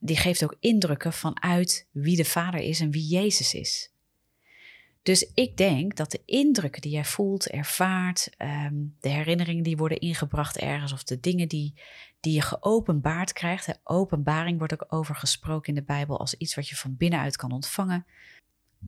die 0.04 0.16
geeft 0.16 0.44
ook 0.44 0.56
indrukken 0.61 1.12
vanuit 1.12 1.87
wie 1.90 2.16
de 2.16 2.25
Vader 2.25 2.61
is 2.61 2.80
en 2.80 2.90
wie 2.90 3.06
Jezus 3.06 3.54
is. 3.54 3.90
Dus 5.02 5.30
ik 5.35 5.56
denk 5.56 5.97
dat 5.97 6.11
de 6.11 6.23
indrukken 6.26 6.82
die 6.82 6.90
jij 6.90 7.04
voelt, 7.04 7.47
ervaart, 7.47 8.30
ehm, 8.37 8.75
de 9.00 9.09
herinneringen 9.09 9.62
die 9.62 9.76
worden 9.76 10.00
ingebracht 10.00 10.59
ergens 10.59 10.92
of 10.92 11.02
de 11.02 11.21
dingen 11.21 11.49
die, 11.49 11.75
die 12.21 12.35
je 12.35 12.40
geopenbaard 12.40 13.32
krijgt. 13.32 13.80
Openbaring 13.85 14.59
wordt 14.59 14.73
ook 14.73 14.87
over 14.88 15.14
gesproken 15.14 15.68
in 15.68 15.75
de 15.75 15.82
Bijbel 15.82 16.18
als 16.18 16.35
iets 16.35 16.54
wat 16.54 16.68
je 16.68 16.76
van 16.76 16.97
binnenuit 16.97 17.37
kan 17.37 17.52
ontvangen. 17.52 18.06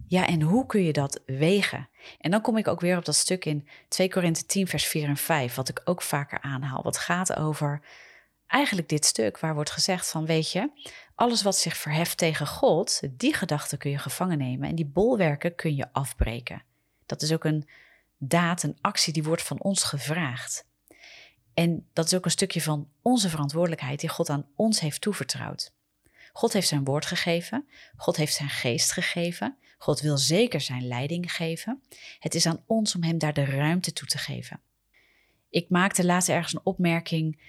Ja, 0.07 0.27
en 0.27 0.43
hoe 0.43 0.67
kun 0.67 0.83
je 0.83 0.93
dat 0.93 1.23
wegen? 1.27 1.89
En 2.19 2.31
dan 2.31 2.41
kom 2.41 2.57
ik 2.57 2.69
ook 2.69 2.81
weer 2.81 2.97
op 2.97 3.05
dat 3.05 3.15
stuk 3.15 3.45
in 3.45 3.69
2 3.89 4.11
Korinthe 4.11 4.47
10, 4.47 4.67
vers 4.67 4.87
4 4.87 5.09
en 5.09 5.17
5, 5.17 5.55
wat 5.55 5.69
ik 5.69 5.81
ook 5.85 6.03
vaker 6.03 6.41
aanhaal. 6.41 6.83
Wat 6.83 6.99
gaat 6.99 7.37
over 7.37 7.83
eigenlijk 8.47 8.89
dit 8.89 9.05
stuk 9.05 9.39
waar 9.39 9.55
wordt 9.55 9.71
gezegd 9.71 10.11
van, 10.11 10.27
weet 10.27 10.53
je, 10.53 10.71
alles 11.15 11.43
wat 11.43 11.57
zich 11.57 11.77
verheft 11.77 12.19
tegen 12.19 12.47
God, 12.47 13.01
die 13.11 13.35
gedachten 13.35 13.79
kun 13.79 13.91
je 13.91 13.99
gevangen 13.99 14.39
nemen 14.39 14.69
en 14.69 14.75
die 14.75 14.87
bolwerken 14.87 15.55
kun 15.55 15.77
je 15.77 15.93
afbreken. 15.93 16.63
Dat 17.07 17.23
is 17.23 17.33
ook 17.33 17.45
een 17.45 17.69
daad, 18.19 18.63
een 18.63 18.79
actie 18.81 19.13
die 19.13 19.25
wordt 19.25 19.43
van 19.43 19.63
ons 19.63 19.83
gevraagd. 19.85 20.67
En 21.55 21.89
dat 21.93 22.05
is 22.07 22.15
ook 22.15 22.25
een 22.25 22.31
stukje 22.31 22.63
van 22.63 22.89
onze 23.03 23.29
verantwoordelijkheid 23.29 24.01
die 24.01 24.09
God 24.09 24.31
aan 24.31 24.47
ons 24.57 24.81
heeft 24.81 25.01
toevertrouwd. 25.01 25.73
God 26.33 26.53
heeft 26.53 26.69
zijn 26.69 26.85
woord 26.85 27.07
gegeven, 27.07 27.69
God 27.97 28.17
heeft 28.17 28.35
zijn 28.35 28.49
geest 28.49 28.93
gegeven, 28.93 29.57
God 29.79 30.01
wil 30.01 30.19
zeker 30.19 30.61
zijn 30.61 30.87
leiding 30.87 31.33
geven. 31.33 31.83
Het 32.19 32.35
is 32.35 32.47
aan 32.47 32.63
ons 32.67 32.95
om 32.95 33.03
hem 33.03 33.19
daar 33.19 33.33
de 33.33 33.45
ruimte 33.45 33.93
toe 33.93 34.09
te 34.09 34.19
geven. 34.19 34.61
Ik 35.51 35.69
maakte 35.69 36.05
laatst 36.05 36.29
ergens 36.29 36.55
een 36.55 36.65
opmerking 36.65 37.41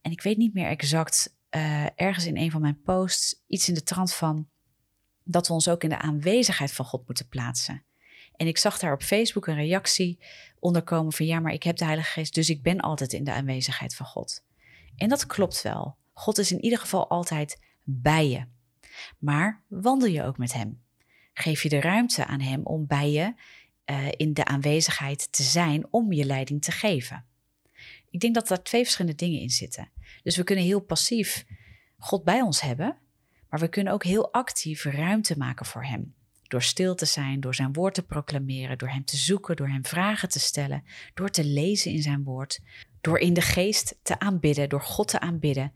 en 0.00 0.10
ik 0.10 0.22
weet 0.22 0.36
niet 0.36 0.54
meer 0.54 0.66
exact, 0.66 1.36
uh, 1.56 1.86
ergens 1.94 2.26
in 2.26 2.36
een 2.36 2.50
van 2.50 2.60
mijn 2.60 2.82
posts, 2.82 3.42
iets 3.46 3.68
in 3.68 3.74
de 3.74 3.82
trant 3.82 4.14
van 4.14 4.48
dat 5.24 5.46
we 5.46 5.52
ons 5.52 5.68
ook 5.68 5.82
in 5.82 5.88
de 5.88 5.98
aanwezigheid 5.98 6.72
van 6.72 6.84
God 6.84 7.06
moeten 7.06 7.28
plaatsen. 7.28 7.84
En 8.36 8.46
ik 8.46 8.58
zag 8.58 8.78
daar 8.78 8.92
op 8.92 9.02
Facebook 9.02 9.46
een 9.46 9.54
reactie 9.54 10.24
onderkomen 10.58 11.12
van 11.12 11.26
ja, 11.26 11.40
maar 11.40 11.52
ik 11.52 11.62
heb 11.62 11.76
de 11.76 11.84
Heilige 11.84 12.10
Geest, 12.10 12.34
dus 12.34 12.50
ik 12.50 12.62
ben 12.62 12.80
altijd 12.80 13.12
in 13.12 13.24
de 13.24 13.32
aanwezigheid 13.32 13.94
van 13.94 14.06
God. 14.06 14.44
En 14.96 15.08
dat 15.08 15.26
klopt 15.26 15.62
wel. 15.62 15.96
God 16.12 16.38
is 16.38 16.52
in 16.52 16.60
ieder 16.60 16.78
geval 16.78 17.08
altijd 17.08 17.60
bij 17.84 18.28
je. 18.28 18.44
Maar 19.18 19.62
wandel 19.68 20.08
je 20.08 20.22
ook 20.22 20.38
met 20.38 20.52
Hem? 20.52 20.82
Geef 21.34 21.62
je 21.62 21.68
de 21.68 21.80
ruimte 21.80 22.26
aan 22.26 22.40
Hem 22.40 22.62
om 22.62 22.86
bij 22.86 23.10
je 23.10 23.34
uh, 23.86 24.08
in 24.16 24.32
de 24.32 24.44
aanwezigheid 24.44 25.32
te 25.32 25.42
zijn 25.42 25.86
om 25.90 26.12
je 26.12 26.24
leiding 26.24 26.62
te 26.62 26.70
geven? 26.70 27.24
Ik 28.10 28.20
denk 28.20 28.34
dat 28.34 28.48
daar 28.48 28.62
twee 28.62 28.82
verschillende 28.82 29.16
dingen 29.16 29.40
in 29.40 29.50
zitten. 29.50 29.90
Dus 30.22 30.36
we 30.36 30.44
kunnen 30.44 30.64
heel 30.64 30.80
passief 30.80 31.44
God 31.98 32.24
bij 32.24 32.40
ons 32.40 32.60
hebben, 32.60 32.96
maar 33.48 33.60
we 33.60 33.68
kunnen 33.68 33.92
ook 33.92 34.04
heel 34.04 34.32
actief 34.32 34.84
ruimte 34.84 35.38
maken 35.38 35.66
voor 35.66 35.84
Hem. 35.84 36.14
Door 36.42 36.62
stil 36.62 36.94
te 36.94 37.04
zijn, 37.04 37.40
door 37.40 37.54
zijn 37.54 37.72
woord 37.72 37.94
te 37.94 38.02
proclameren, 38.02 38.78
door 38.78 38.88
Hem 38.88 39.04
te 39.04 39.16
zoeken, 39.16 39.56
door 39.56 39.68
Hem 39.68 39.84
vragen 39.84 40.28
te 40.28 40.40
stellen, 40.40 40.84
door 41.14 41.30
te 41.30 41.44
lezen 41.44 41.90
in 41.90 42.02
zijn 42.02 42.24
woord, 42.24 42.60
door 43.00 43.18
in 43.18 43.34
de 43.34 43.40
geest 43.40 43.98
te 44.02 44.18
aanbidden, 44.18 44.68
door 44.68 44.82
God 44.82 45.08
te 45.08 45.20
aanbidden. 45.20 45.72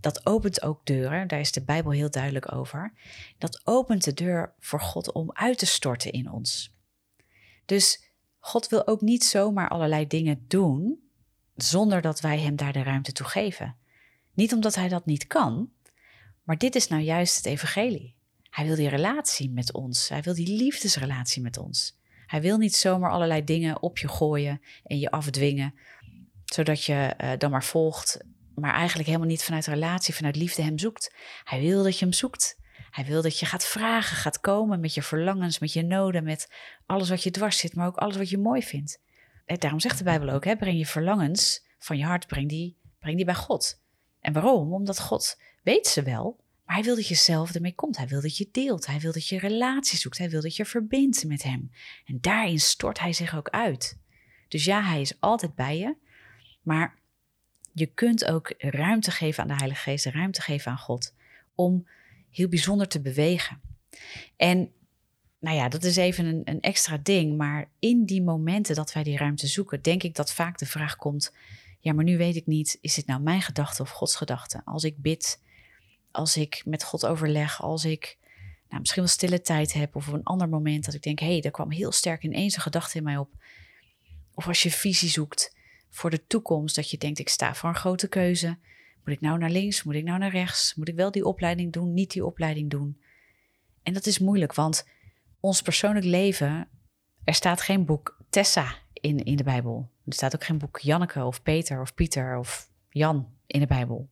Dat 0.00 0.26
opent 0.26 0.62
ook 0.62 0.86
deuren, 0.86 1.28
daar 1.28 1.40
is 1.40 1.52
de 1.52 1.64
Bijbel 1.64 1.92
heel 1.92 2.10
duidelijk 2.10 2.52
over. 2.52 2.92
Dat 3.38 3.60
opent 3.64 4.04
de 4.04 4.14
deur 4.14 4.54
voor 4.58 4.80
God 4.80 5.12
om 5.12 5.32
uit 5.32 5.58
te 5.58 5.66
storten 5.66 6.12
in 6.12 6.30
ons. 6.30 6.74
Dus 7.64 8.10
God 8.38 8.68
wil 8.68 8.86
ook 8.86 9.00
niet 9.00 9.24
zomaar 9.24 9.68
allerlei 9.68 10.06
dingen 10.06 10.44
doen 10.48 11.07
zonder 11.62 12.00
dat 12.00 12.20
wij 12.20 12.38
Hem 12.38 12.56
daar 12.56 12.72
de 12.72 12.82
ruimte 12.82 13.12
toe 13.12 13.26
geven. 13.26 13.76
Niet 14.34 14.52
omdat 14.52 14.74
Hij 14.74 14.88
dat 14.88 15.06
niet 15.06 15.26
kan, 15.26 15.70
maar 16.42 16.58
dit 16.58 16.74
is 16.74 16.88
nou 16.88 17.02
juist 17.02 17.36
het 17.36 17.46
Evangelie. 17.46 18.16
Hij 18.50 18.66
wil 18.66 18.76
die 18.76 18.88
relatie 18.88 19.50
met 19.50 19.72
ons. 19.72 20.08
Hij 20.08 20.22
wil 20.22 20.34
die 20.34 20.56
liefdesrelatie 20.56 21.42
met 21.42 21.58
ons. 21.58 21.98
Hij 22.26 22.40
wil 22.40 22.58
niet 22.58 22.76
zomaar 22.76 23.10
allerlei 23.10 23.44
dingen 23.44 23.82
op 23.82 23.98
je 23.98 24.08
gooien 24.08 24.60
en 24.84 24.98
je 24.98 25.10
afdwingen, 25.10 25.74
zodat 26.44 26.84
je 26.84 27.14
uh, 27.20 27.32
dan 27.38 27.50
maar 27.50 27.64
volgt, 27.64 28.24
maar 28.54 28.74
eigenlijk 28.74 29.06
helemaal 29.06 29.28
niet 29.28 29.42
vanuit 29.42 29.66
relatie, 29.66 30.14
vanuit 30.14 30.36
liefde 30.36 30.62
hem 30.62 30.78
zoekt. 30.78 31.14
Hij 31.44 31.60
wil 31.60 31.82
dat 31.82 31.98
je 31.98 32.04
hem 32.04 32.14
zoekt. 32.14 32.58
Hij 32.90 33.04
wil 33.04 33.22
dat 33.22 33.38
je 33.38 33.46
gaat 33.46 33.64
vragen, 33.64 34.16
gaat 34.16 34.40
komen 34.40 34.80
met 34.80 34.94
je 34.94 35.02
verlangens, 35.02 35.58
met 35.58 35.72
je 35.72 35.82
noden, 35.82 36.24
met 36.24 36.52
alles 36.86 37.08
wat 37.08 37.22
je 37.22 37.30
dwars 37.30 37.58
zit, 37.58 37.74
maar 37.74 37.86
ook 37.86 37.96
alles 37.96 38.16
wat 38.16 38.30
je 38.30 38.38
mooi 38.38 38.62
vindt. 38.62 39.00
En 39.48 39.58
daarom 39.58 39.80
zegt 39.80 39.98
de 39.98 40.04
Bijbel 40.04 40.28
ook: 40.28 40.44
hè, 40.44 40.56
breng 40.56 40.78
je 40.78 40.86
verlangens 40.86 41.66
van 41.78 41.98
je 41.98 42.04
hart, 42.04 42.26
breng 42.26 42.48
die, 42.48 42.76
breng 42.98 43.16
die 43.16 43.24
bij 43.24 43.34
God. 43.34 43.80
En 44.20 44.32
waarom? 44.32 44.72
Omdat 44.72 45.00
God 45.00 45.40
weet 45.62 45.86
ze 45.86 46.02
wel, 46.02 46.36
maar 46.64 46.74
hij 46.74 46.84
wil 46.84 46.94
dat 46.94 47.08
je 47.08 47.14
zelf 47.14 47.54
ermee 47.54 47.74
komt. 47.74 47.96
Hij 47.96 48.08
wil 48.08 48.20
dat 48.20 48.36
je 48.36 48.48
deelt. 48.52 48.86
Hij 48.86 48.98
wil 48.98 49.12
dat 49.12 49.28
je 49.28 49.38
relatie 49.38 49.98
zoekt. 49.98 50.18
Hij 50.18 50.30
wil 50.30 50.40
dat 50.40 50.56
je 50.56 50.64
verbindt 50.64 51.24
met 51.24 51.42
hem. 51.42 51.70
En 52.04 52.18
daarin 52.20 52.60
stort 52.60 52.98
hij 52.98 53.12
zich 53.12 53.36
ook 53.36 53.48
uit. 53.48 53.98
Dus 54.48 54.64
ja, 54.64 54.82
hij 54.82 55.00
is 55.00 55.20
altijd 55.20 55.54
bij 55.54 55.78
je. 55.78 55.96
Maar 56.62 56.98
je 57.72 57.86
kunt 57.86 58.24
ook 58.24 58.54
ruimte 58.58 59.10
geven 59.10 59.42
aan 59.42 59.48
de 59.48 59.54
Heilige 59.54 59.82
Geest, 59.82 60.04
ruimte 60.04 60.42
geven 60.42 60.70
aan 60.70 60.78
God, 60.78 61.14
om 61.54 61.88
heel 62.30 62.48
bijzonder 62.48 62.88
te 62.88 63.00
bewegen. 63.00 63.60
En 64.36 64.72
nou 65.38 65.56
ja, 65.56 65.68
dat 65.68 65.84
is 65.84 65.96
even 65.96 66.26
een, 66.26 66.40
een 66.44 66.60
extra 66.60 66.98
ding. 67.02 67.36
Maar 67.36 67.70
in 67.78 68.04
die 68.04 68.22
momenten 68.22 68.74
dat 68.74 68.92
wij 68.92 69.02
die 69.02 69.16
ruimte 69.16 69.46
zoeken, 69.46 69.82
denk 69.82 70.02
ik 70.02 70.14
dat 70.14 70.32
vaak 70.32 70.58
de 70.58 70.66
vraag 70.66 70.96
komt: 70.96 71.34
ja, 71.80 71.92
maar 71.92 72.04
nu 72.04 72.16
weet 72.16 72.36
ik 72.36 72.46
niet, 72.46 72.78
is 72.80 72.94
dit 72.94 73.06
nou 73.06 73.20
mijn 73.20 73.42
gedachte 73.42 73.82
of 73.82 73.90
Gods 73.90 74.16
gedachte? 74.16 74.62
Als 74.64 74.84
ik 74.84 74.96
bid, 74.96 75.42
als 76.10 76.36
ik 76.36 76.62
met 76.64 76.84
God 76.84 77.06
overleg, 77.06 77.62
als 77.62 77.84
ik 77.84 78.18
nou, 78.68 78.80
misschien 78.80 79.02
wel 79.02 79.12
stille 79.12 79.40
tijd 79.40 79.72
heb 79.72 79.96
of 79.96 80.06
een 80.06 80.24
ander 80.24 80.48
moment 80.48 80.84
dat 80.84 80.94
ik 80.94 81.02
denk, 81.02 81.18
hé, 81.18 81.26
hey, 81.26 81.42
er 81.42 81.50
kwam 81.50 81.70
heel 81.70 81.92
sterk 81.92 82.22
ineens 82.22 82.56
een 82.56 82.62
gedachte 82.62 82.98
in 82.98 83.04
mij 83.04 83.16
op. 83.16 83.30
Of 84.34 84.46
als 84.46 84.62
je 84.62 84.70
visie 84.70 85.08
zoekt 85.08 85.56
voor 85.90 86.10
de 86.10 86.26
toekomst, 86.26 86.74
dat 86.74 86.90
je 86.90 86.98
denkt, 86.98 87.18
ik 87.18 87.28
sta 87.28 87.54
voor 87.54 87.68
een 87.68 87.74
grote 87.74 88.08
keuze. 88.08 88.58
Moet 89.04 89.14
ik 89.14 89.20
nou 89.20 89.38
naar 89.38 89.50
links? 89.50 89.82
Moet 89.82 89.94
ik 89.94 90.04
nou 90.04 90.18
naar 90.18 90.30
rechts? 90.30 90.74
Moet 90.74 90.88
ik 90.88 90.94
wel 90.94 91.10
die 91.10 91.24
opleiding 91.24 91.72
doen? 91.72 91.94
Niet 91.94 92.10
die 92.10 92.24
opleiding 92.24 92.70
doen? 92.70 93.00
En 93.82 93.92
dat 93.92 94.06
is 94.06 94.18
moeilijk, 94.18 94.54
want 94.54 94.86
ons 95.40 95.62
persoonlijk 95.62 96.06
leven, 96.06 96.68
er 97.24 97.34
staat 97.34 97.60
geen 97.60 97.84
boek 97.84 98.20
Tessa 98.30 98.74
in, 98.92 99.24
in 99.24 99.36
de 99.36 99.42
Bijbel. 99.44 99.90
Er 100.06 100.12
staat 100.12 100.34
ook 100.34 100.44
geen 100.44 100.58
boek 100.58 100.78
Janneke 100.78 101.24
of 101.24 101.42
Peter 101.42 101.80
of 101.80 101.94
Pieter 101.94 102.38
of 102.38 102.70
Jan 102.88 103.32
in 103.46 103.60
de 103.60 103.66
Bijbel. 103.66 104.08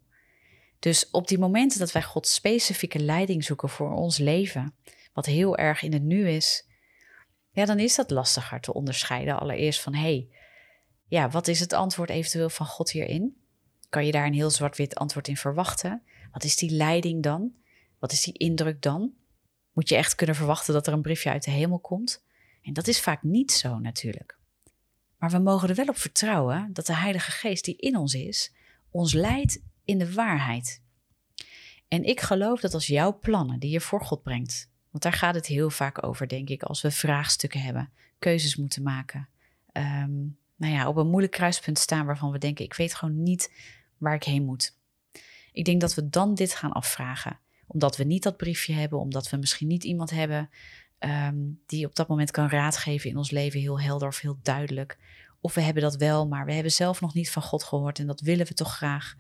Dus 0.79 1.11
op 1.11 1.29
die 1.29 1.39
momenten 1.39 1.79
dat 1.79 1.93
wij 1.93 2.03
Gods 2.03 2.35
specifieke 2.35 2.99
leiding 2.99 3.45
zoeken 3.45 3.69
voor 3.69 3.93
ons 3.93 4.19
leven, 4.19 4.75
wat 5.13 5.27
heel 5.27 5.57
erg 5.57 5.83
in 5.83 5.93
het 5.93 6.03
nu 6.03 6.29
is, 6.29 6.69
ja, 7.51 7.65
dan 7.65 7.79
is 7.79 7.95
dat 7.95 8.11
lastiger 8.11 8.61
te 8.61 8.75
onderscheiden. 8.75 9.39
Allereerst 9.39 9.81
van, 9.81 9.95
hé, 9.95 10.01
hey, 10.01 10.29
ja, 11.07 11.31
wat 11.31 11.49
is 11.49 11.61
het 11.61 11.73
antwoord 11.73 12.11
eventueel 12.11 12.51
van 12.51 12.67
God 12.67 12.91
hierin? 12.91 13.37
Kan 13.89 14.07
je 14.07 14.13
daar 14.13 14.27
een 14.27 14.35
heel 14.35 14.51
zwart-wit 14.51 14.95
antwoord 14.95 15.29
in 15.29 15.37
verwachten? 15.37 16.03
Wat 16.33 16.45
is 16.45 16.57
die 16.57 16.71
leiding 16.71 17.23
dan? 17.23 17.53
Wat 17.99 18.13
is 18.13 18.23
die 18.23 18.39
indruk 18.39 18.83
dan? 18.83 19.13
Moet 19.77 19.89
je 19.89 19.97
echt 19.97 20.15
kunnen 20.15 20.37
verwachten 20.37 20.75
dat 20.75 20.87
er 20.87 20.93
een 20.93 21.03
briefje 21.03 21.31
uit 21.31 21.45
de 21.45 21.51
hemel 21.51 21.79
komt? 21.79 22.25
En 22.63 22.73
dat 22.73 22.87
is 22.87 23.01
vaak 23.01 23.23
niet 23.23 23.53
zo 23.53 23.79
natuurlijk. 23.79 24.39
Maar 25.19 25.31
we 25.31 25.39
mogen 25.39 25.69
er 25.69 25.75
wel 25.75 25.87
op 25.87 25.99
vertrouwen 25.99 26.71
dat 26.73 26.87
de 26.87 26.97
Heilige 26.97 27.31
Geest 27.31 27.65
die 27.65 27.77
in 27.77 27.97
ons 27.97 28.15
is, 28.15 28.53
ons 28.91 29.13
leidt 29.13 29.63
in 29.85 29.99
de 29.99 30.13
waarheid. 30.13 30.83
En 31.89 32.05
ik 32.05 32.21
geloof 32.21 32.61
dat 32.61 32.75
als 32.75 32.87
jouw 32.87 33.19
plannen 33.19 33.59
die 33.59 33.71
je 33.71 33.81
voor 33.81 34.05
God 34.05 34.23
brengt, 34.23 34.71
want 34.91 35.03
daar 35.03 35.13
gaat 35.13 35.35
het 35.35 35.47
heel 35.47 35.71
vaak 35.71 36.05
over, 36.05 36.29
denk 36.29 36.49
ik, 36.49 36.63
als 36.63 36.83
we 36.83 36.91
vraagstukken 36.91 37.61
hebben, 37.61 37.91
keuzes 38.19 38.57
moeten 38.57 38.83
maken. 38.83 39.29
Um, 39.73 40.39
nou 40.57 40.73
ja, 40.73 40.89
op 40.89 40.97
een 40.97 41.09
moeilijk 41.09 41.33
kruispunt 41.33 41.79
staan 41.79 42.07
waarvan 42.07 42.31
we 42.31 42.39
denken, 42.39 42.65
ik 42.65 42.75
weet 42.75 42.95
gewoon 42.95 43.23
niet 43.23 43.53
waar 43.99 44.15
ik 44.15 44.25
heen 44.25 44.45
moet. 44.45 44.79
Ik 45.53 45.65
denk 45.65 45.81
dat 45.81 45.95
we 45.95 46.09
dan 46.09 46.35
dit 46.35 46.55
gaan 46.55 46.73
afvragen, 46.73 47.39
omdat 47.77 47.97
we 47.97 48.05
niet 48.05 48.23
dat 48.23 48.37
briefje 48.37 48.73
hebben, 48.73 48.99
omdat 48.99 49.31
we 49.31 49.37
misschien 49.37 49.69
niet 49.69 49.85
iemand 49.85 50.11
hebben 50.11 50.51
um, 50.99 51.61
die 51.67 51.87
op 51.87 51.95
dat 51.95 52.09
moment 52.09 52.31
kan 52.31 52.49
raadgeven 52.49 53.11
in 53.11 53.17
ons 53.17 53.31
leven, 53.31 53.61
heel 53.61 53.81
helder 53.81 54.09
of 54.09 54.21
heel 54.21 54.39
duidelijk. 54.43 54.99
Of 55.41 55.55
we 55.55 55.61
hebben 55.61 55.83
dat 55.83 55.97
wel, 55.97 56.27
maar 56.27 56.45
we 56.45 56.53
hebben 56.53 56.73
zelf 56.73 57.01
nog 57.01 57.15
niet 57.15 57.31
van 57.31 57.43
God 57.43 57.65
gehoord 57.65 57.99
en 57.99 58.07
dat 58.07 58.21
willen 58.21 58.47
we 58.47 58.55
toch 58.55 58.77
graag 58.77 59.17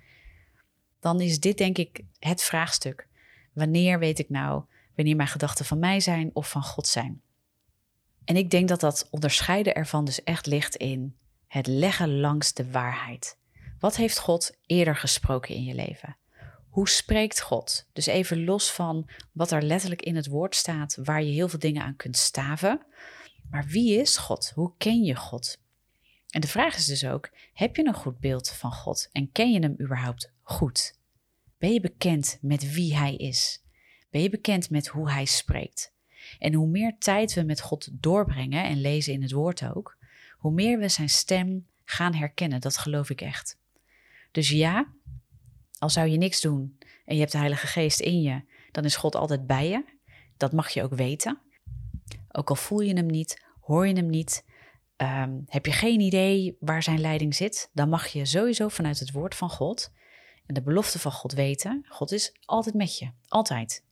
dan 1.06 1.20
is 1.20 1.40
dit 1.40 1.58
denk 1.58 1.78
ik 1.78 2.04
het 2.18 2.42
vraagstuk. 2.42 3.08
Wanneer 3.52 3.98
weet 3.98 4.18
ik 4.18 4.28
nou 4.28 4.64
wanneer 4.94 5.16
mijn 5.16 5.28
gedachten 5.28 5.64
van 5.64 5.78
mij 5.78 6.00
zijn 6.00 6.30
of 6.32 6.50
van 6.50 6.62
God 6.62 6.86
zijn? 6.86 7.22
En 8.24 8.36
ik 8.36 8.50
denk 8.50 8.68
dat 8.68 8.80
dat 8.80 9.08
onderscheiden 9.10 9.74
ervan 9.74 10.04
dus 10.04 10.22
echt 10.22 10.46
ligt 10.46 10.76
in 10.76 11.16
het 11.46 11.66
leggen 11.66 12.20
langs 12.20 12.52
de 12.52 12.70
waarheid. 12.70 13.38
Wat 13.78 13.96
heeft 13.96 14.18
God 14.18 14.56
eerder 14.66 14.96
gesproken 14.96 15.54
in 15.54 15.64
je 15.64 15.74
leven? 15.74 16.16
Hoe 16.76 16.88
spreekt 16.88 17.40
God? 17.40 17.86
Dus 17.92 18.06
even 18.06 18.44
los 18.44 18.72
van 18.72 19.08
wat 19.32 19.50
er 19.50 19.62
letterlijk 19.62 20.02
in 20.02 20.16
het 20.16 20.26
woord 20.26 20.54
staat, 20.54 20.98
waar 21.04 21.22
je 21.22 21.32
heel 21.32 21.48
veel 21.48 21.58
dingen 21.58 21.82
aan 21.82 21.96
kunt 21.96 22.16
staven. 22.16 22.80
Maar 23.50 23.66
wie 23.66 24.00
is 24.00 24.16
God? 24.16 24.52
Hoe 24.54 24.72
ken 24.78 25.02
je 25.02 25.14
God? 25.14 25.58
En 26.30 26.40
de 26.40 26.48
vraag 26.48 26.76
is 26.76 26.84
dus 26.84 27.06
ook: 27.06 27.30
heb 27.52 27.76
je 27.76 27.86
een 27.86 27.94
goed 27.94 28.18
beeld 28.18 28.50
van 28.50 28.72
God 28.72 29.08
en 29.12 29.32
ken 29.32 29.52
je 29.52 29.60
hem 29.60 29.76
überhaupt 29.80 30.32
goed? 30.42 30.98
Ben 31.58 31.72
je 31.72 31.80
bekend 31.80 32.38
met 32.40 32.72
wie 32.72 32.96
Hij 32.96 33.14
is? 33.14 33.62
Ben 34.10 34.22
je 34.22 34.30
bekend 34.30 34.70
met 34.70 34.86
hoe 34.86 35.10
Hij 35.10 35.24
spreekt? 35.24 35.92
En 36.38 36.54
hoe 36.54 36.68
meer 36.68 36.96
tijd 36.98 37.34
we 37.34 37.42
met 37.42 37.60
God 37.60 37.88
doorbrengen 37.92 38.64
en 38.64 38.80
lezen 38.80 39.12
in 39.12 39.22
het 39.22 39.32
woord 39.32 39.64
ook, 39.64 39.96
hoe 40.38 40.52
meer 40.52 40.78
we 40.78 40.88
Zijn 40.88 41.08
stem 41.08 41.66
gaan 41.84 42.14
herkennen. 42.14 42.60
Dat 42.60 42.76
geloof 42.76 43.10
ik 43.10 43.20
echt. 43.20 43.58
Dus 44.30 44.48
ja, 44.48 44.94
al 45.78 45.90
zou 45.90 46.08
je 46.08 46.16
niks 46.16 46.40
doen 46.40 46.78
en 47.04 47.14
je 47.14 47.20
hebt 47.20 47.32
de 47.32 47.38
Heilige 47.38 47.66
Geest 47.66 48.00
in 48.00 48.22
je, 48.22 48.42
dan 48.70 48.84
is 48.84 48.96
God 48.96 49.14
altijd 49.14 49.46
bij 49.46 49.68
je. 49.68 49.84
Dat 50.36 50.52
mag 50.52 50.70
je 50.70 50.82
ook 50.82 50.94
weten. 50.94 51.38
Ook 52.32 52.48
al 52.48 52.56
voel 52.56 52.80
je 52.80 52.94
hem 52.94 53.06
niet, 53.06 53.44
hoor 53.60 53.86
je 53.86 53.94
hem 53.94 54.10
niet, 54.10 54.44
um, 54.96 55.44
heb 55.46 55.66
je 55.66 55.72
geen 55.72 56.00
idee 56.00 56.56
waar 56.60 56.82
zijn 56.82 57.00
leiding 57.00 57.34
zit, 57.34 57.70
dan 57.72 57.88
mag 57.88 58.06
je 58.06 58.24
sowieso 58.24 58.68
vanuit 58.68 58.98
het 58.98 59.12
woord 59.12 59.34
van 59.34 59.50
God 59.50 59.92
en 60.46 60.54
de 60.54 60.62
belofte 60.62 60.98
van 60.98 61.12
God 61.12 61.32
weten, 61.32 61.86
God 61.88 62.12
is 62.12 62.32
altijd 62.44 62.74
met 62.74 62.98
je, 62.98 63.10
altijd. 63.28 63.84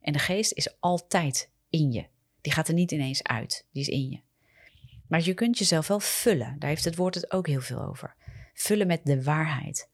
En 0.00 0.12
de 0.12 0.18
geest 0.18 0.52
is 0.52 0.80
altijd 0.80 1.50
in 1.70 1.92
je. 1.92 2.06
Die 2.40 2.52
gaat 2.52 2.68
er 2.68 2.74
niet 2.74 2.92
ineens 2.92 3.22
uit, 3.22 3.66
die 3.72 3.82
is 3.82 3.88
in 3.88 4.08
je. 4.08 4.20
Maar 5.08 5.22
je 5.22 5.34
kunt 5.34 5.58
jezelf 5.58 5.86
wel 5.86 6.00
vullen, 6.00 6.56
daar 6.58 6.68
heeft 6.68 6.84
het 6.84 6.96
woord 6.96 7.14
het 7.14 7.32
ook 7.32 7.46
heel 7.46 7.60
veel 7.60 7.82
over. 7.82 8.14
Vullen 8.54 8.86
met 8.86 9.00
de 9.04 9.22
waarheid. 9.22 9.90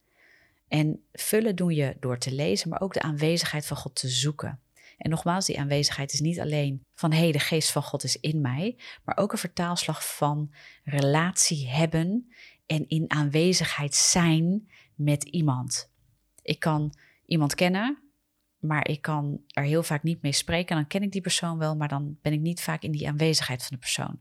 En 0.74 1.04
vullen 1.12 1.56
doe 1.56 1.74
je 1.74 1.96
door 2.00 2.18
te 2.18 2.32
lezen, 2.32 2.68
maar 2.68 2.80
ook 2.80 2.94
de 2.94 3.02
aanwezigheid 3.02 3.66
van 3.66 3.76
God 3.76 3.94
te 3.94 4.08
zoeken. 4.08 4.60
En 4.98 5.10
nogmaals, 5.10 5.46
die 5.46 5.60
aanwezigheid 5.60 6.12
is 6.12 6.20
niet 6.20 6.40
alleen 6.40 6.82
van 6.94 7.12
hé, 7.12 7.18
hey, 7.18 7.32
de 7.32 7.38
geest 7.38 7.70
van 7.70 7.82
God 7.82 8.04
is 8.04 8.20
in 8.20 8.40
mij, 8.40 8.78
maar 9.04 9.16
ook 9.16 9.32
een 9.32 9.38
vertaalslag 9.38 10.16
van 10.16 10.54
relatie 10.84 11.68
hebben 11.68 12.32
en 12.66 12.88
in 12.88 13.10
aanwezigheid 13.10 13.94
zijn 13.94 14.68
met 14.94 15.24
iemand. 15.24 15.90
Ik 16.42 16.58
kan 16.58 16.94
iemand 17.26 17.54
kennen, 17.54 18.02
maar 18.58 18.88
ik 18.88 19.02
kan 19.02 19.40
er 19.46 19.64
heel 19.64 19.82
vaak 19.82 20.02
niet 20.02 20.22
mee 20.22 20.32
spreken. 20.32 20.68
En 20.68 20.76
dan 20.76 20.86
ken 20.86 21.02
ik 21.02 21.12
die 21.12 21.20
persoon 21.20 21.58
wel, 21.58 21.76
maar 21.76 21.88
dan 21.88 22.18
ben 22.22 22.32
ik 22.32 22.40
niet 22.40 22.60
vaak 22.60 22.82
in 22.82 22.92
die 22.92 23.08
aanwezigheid 23.08 23.62
van 23.62 23.70
de 23.72 23.82
persoon. 23.82 24.20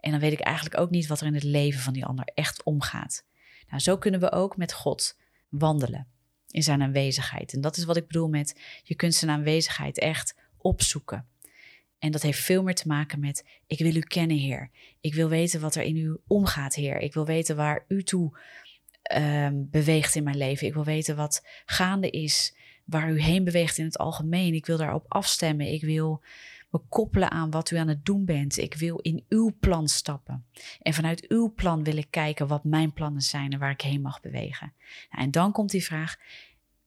En 0.00 0.10
dan 0.10 0.20
weet 0.20 0.32
ik 0.32 0.40
eigenlijk 0.40 0.78
ook 0.80 0.90
niet 0.90 1.06
wat 1.06 1.20
er 1.20 1.26
in 1.26 1.34
het 1.34 1.42
leven 1.42 1.80
van 1.80 1.92
die 1.92 2.06
ander 2.06 2.30
echt 2.34 2.62
omgaat. 2.62 3.24
Nou, 3.68 3.80
zo 3.80 3.98
kunnen 3.98 4.20
we 4.20 4.32
ook 4.32 4.56
met 4.56 4.72
God 4.72 5.20
wandelen 5.52 6.06
in 6.50 6.62
zijn 6.62 6.82
aanwezigheid. 6.82 7.52
En 7.52 7.60
dat 7.60 7.76
is 7.76 7.84
wat 7.84 7.96
ik 7.96 8.06
bedoel 8.06 8.28
met 8.28 8.60
je 8.82 8.94
kunt 8.94 9.14
zijn 9.14 9.30
aanwezigheid 9.30 9.98
echt 9.98 10.34
opzoeken. 10.56 11.26
En 11.98 12.10
dat 12.10 12.22
heeft 12.22 12.38
veel 12.38 12.62
meer 12.62 12.74
te 12.74 12.88
maken 12.88 13.20
met: 13.20 13.44
ik 13.66 13.78
wil 13.78 13.96
u 13.96 14.00
kennen, 14.00 14.36
Heer. 14.36 14.70
Ik 15.00 15.14
wil 15.14 15.28
weten 15.28 15.60
wat 15.60 15.74
er 15.74 15.82
in 15.82 15.96
u 15.96 16.16
omgaat, 16.26 16.74
Heer. 16.74 16.98
Ik 16.98 17.14
wil 17.14 17.26
weten 17.26 17.56
waar 17.56 17.84
u 17.88 18.02
toe 18.02 18.38
um, 19.16 19.68
beweegt 19.70 20.14
in 20.14 20.24
mijn 20.24 20.36
leven. 20.36 20.66
Ik 20.66 20.74
wil 20.74 20.84
weten 20.84 21.16
wat 21.16 21.46
gaande 21.64 22.10
is, 22.10 22.56
waar 22.84 23.10
u 23.10 23.20
heen 23.20 23.44
beweegt 23.44 23.78
in 23.78 23.84
het 23.84 23.98
algemeen. 23.98 24.54
Ik 24.54 24.66
wil 24.66 24.76
daarop 24.76 25.04
afstemmen. 25.08 25.66
Ik 25.66 25.82
wil 25.82 26.22
me 26.72 26.80
koppelen 26.88 27.30
aan 27.30 27.50
wat 27.50 27.70
u 27.70 27.76
aan 27.76 27.88
het 27.88 28.04
doen 28.04 28.24
bent. 28.24 28.58
Ik 28.58 28.74
wil 28.74 28.98
in 28.98 29.24
uw 29.28 29.56
plan 29.60 29.88
stappen. 29.88 30.46
En 30.82 30.94
vanuit 30.94 31.28
uw 31.28 31.52
plan 31.54 31.84
wil 31.84 31.96
ik 31.96 32.10
kijken 32.10 32.46
wat 32.46 32.64
mijn 32.64 32.92
plannen 32.92 33.22
zijn 33.22 33.52
en 33.52 33.58
waar 33.58 33.70
ik 33.70 33.80
heen 33.80 34.00
mag 34.00 34.20
bewegen. 34.20 34.72
Nou, 35.10 35.24
en 35.24 35.30
dan 35.30 35.52
komt 35.52 35.70
die 35.70 35.84
vraag: 35.84 36.16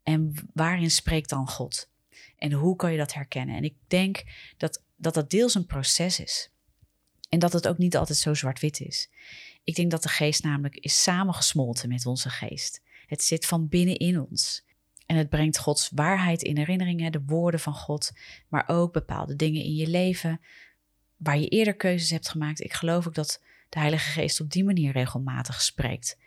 en 0.03 0.33
waarin 0.53 0.91
spreekt 0.91 1.29
dan 1.29 1.47
God? 1.47 1.89
En 2.37 2.51
hoe 2.51 2.75
kan 2.75 2.91
je 2.91 2.97
dat 2.97 3.13
herkennen? 3.13 3.55
En 3.55 3.63
ik 3.63 3.75
denk 3.87 4.23
dat 4.57 4.83
dat, 4.95 5.13
dat 5.13 5.29
deels 5.29 5.55
een 5.55 5.65
proces 5.65 6.19
is. 6.19 6.49
En 7.29 7.39
dat 7.39 7.53
het 7.53 7.67
ook 7.67 7.77
niet 7.77 7.97
altijd 7.97 8.17
zo 8.17 8.33
zwart-wit 8.33 8.79
is. 8.79 9.09
Ik 9.63 9.75
denk 9.75 9.91
dat 9.91 10.03
de 10.03 10.09
geest 10.09 10.43
namelijk 10.43 10.75
is 10.75 11.03
samengesmolten 11.03 11.89
met 11.89 12.05
onze 12.05 12.29
geest. 12.29 12.81
Het 13.07 13.23
zit 13.23 13.45
van 13.45 13.67
binnenin 13.67 14.21
ons. 14.21 14.64
En 15.05 15.15
het 15.15 15.29
brengt 15.29 15.57
Gods 15.57 15.89
waarheid 15.95 16.41
in 16.41 16.57
herinneringen, 16.57 17.11
de 17.11 17.23
woorden 17.25 17.59
van 17.59 17.73
God, 17.73 18.11
maar 18.47 18.63
ook 18.67 18.93
bepaalde 18.93 19.35
dingen 19.35 19.63
in 19.63 19.75
je 19.75 19.87
leven 19.87 20.41
waar 21.17 21.37
je 21.37 21.47
eerder 21.47 21.75
keuzes 21.75 22.09
hebt 22.09 22.29
gemaakt. 22.29 22.63
Ik 22.63 22.73
geloof 22.73 23.07
ook 23.07 23.15
dat 23.15 23.41
de 23.69 23.79
Heilige 23.79 24.09
Geest 24.09 24.41
op 24.41 24.51
die 24.51 24.63
manier 24.63 24.91
regelmatig 24.91 25.61
spreekt. 25.61 26.17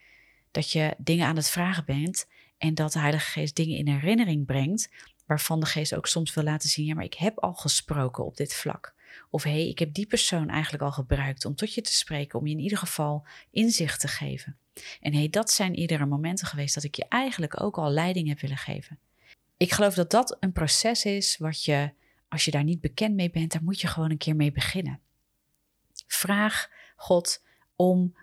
Dat 0.51 0.71
je 0.71 0.95
dingen 0.99 1.27
aan 1.27 1.37
het 1.37 1.51
vragen 1.51 1.85
bent 1.85 2.29
en 2.59 2.75
dat 2.75 2.93
de 2.93 2.99
Heilige 2.99 3.31
Geest 3.31 3.57
dingen 3.57 3.79
in 3.79 3.89
herinnering 3.89 4.47
brengt, 4.47 4.91
waarvan 5.27 5.61
de 5.61 5.67
Geest 5.67 5.95
ook 5.95 6.07
soms 6.07 6.35
wil 6.35 6.45
laten 6.45 6.69
zien: 6.69 6.87
ja, 6.87 6.95
maar 6.95 7.05
ik 7.05 7.15
heb 7.15 7.39
al 7.39 7.55
gesproken 7.55 8.25
op 8.25 8.37
dit 8.37 8.55
vlak. 8.55 8.95
Of 9.31 9.43
hé, 9.43 9.51
hey, 9.51 9.69
ik 9.69 9.79
heb 9.79 9.95
die 9.95 10.07
persoon 10.07 10.49
eigenlijk 10.49 10.83
al 10.83 10.93
gebruikt 10.93 11.45
om 11.45 11.55
tot 11.55 11.75
je 11.75 11.81
te 11.81 11.95
spreken, 11.95 12.39
om 12.39 12.47
je 12.47 12.55
in 12.55 12.61
ieder 12.61 12.79
geval 12.79 13.27
inzicht 13.51 14.01
te 14.01 14.09
geven. 14.09 14.57
En 15.01 15.15
hey, 15.15 15.29
dat 15.29 15.51
zijn 15.51 15.75
iedere 15.75 16.07
momenten 16.07 16.47
geweest 16.47 16.75
dat 16.75 16.85
ik 16.85 16.95
je 16.95 17.09
eigenlijk 17.09 17.63
ook 17.63 17.79
al 17.79 17.91
leiding 17.91 18.29
heb 18.29 18.41
willen 18.41 18.57
geven. 18.57 18.99
Ik 19.57 19.73
geloof 19.73 19.95
dat 19.95 20.11
dat 20.11 20.37
een 20.41 20.53
proces 20.53 21.05
is 21.05 21.37
wat 21.37 21.65
je, 21.65 21.93
als 22.29 22.45
je 22.45 22.51
daar 22.51 22.65
niet 22.65 22.81
bekend 22.81 23.15
mee 23.15 23.31
bent, 23.31 23.53
daar 23.53 23.63
moet 23.63 23.81
je 23.81 23.87
gewoon 23.87 24.11
een 24.11 24.19
keer 24.19 24.37
mee 24.37 24.53
beginnen. 24.53 25.01
Vraag 26.07 26.69
God 26.97 27.45
om 27.77 28.17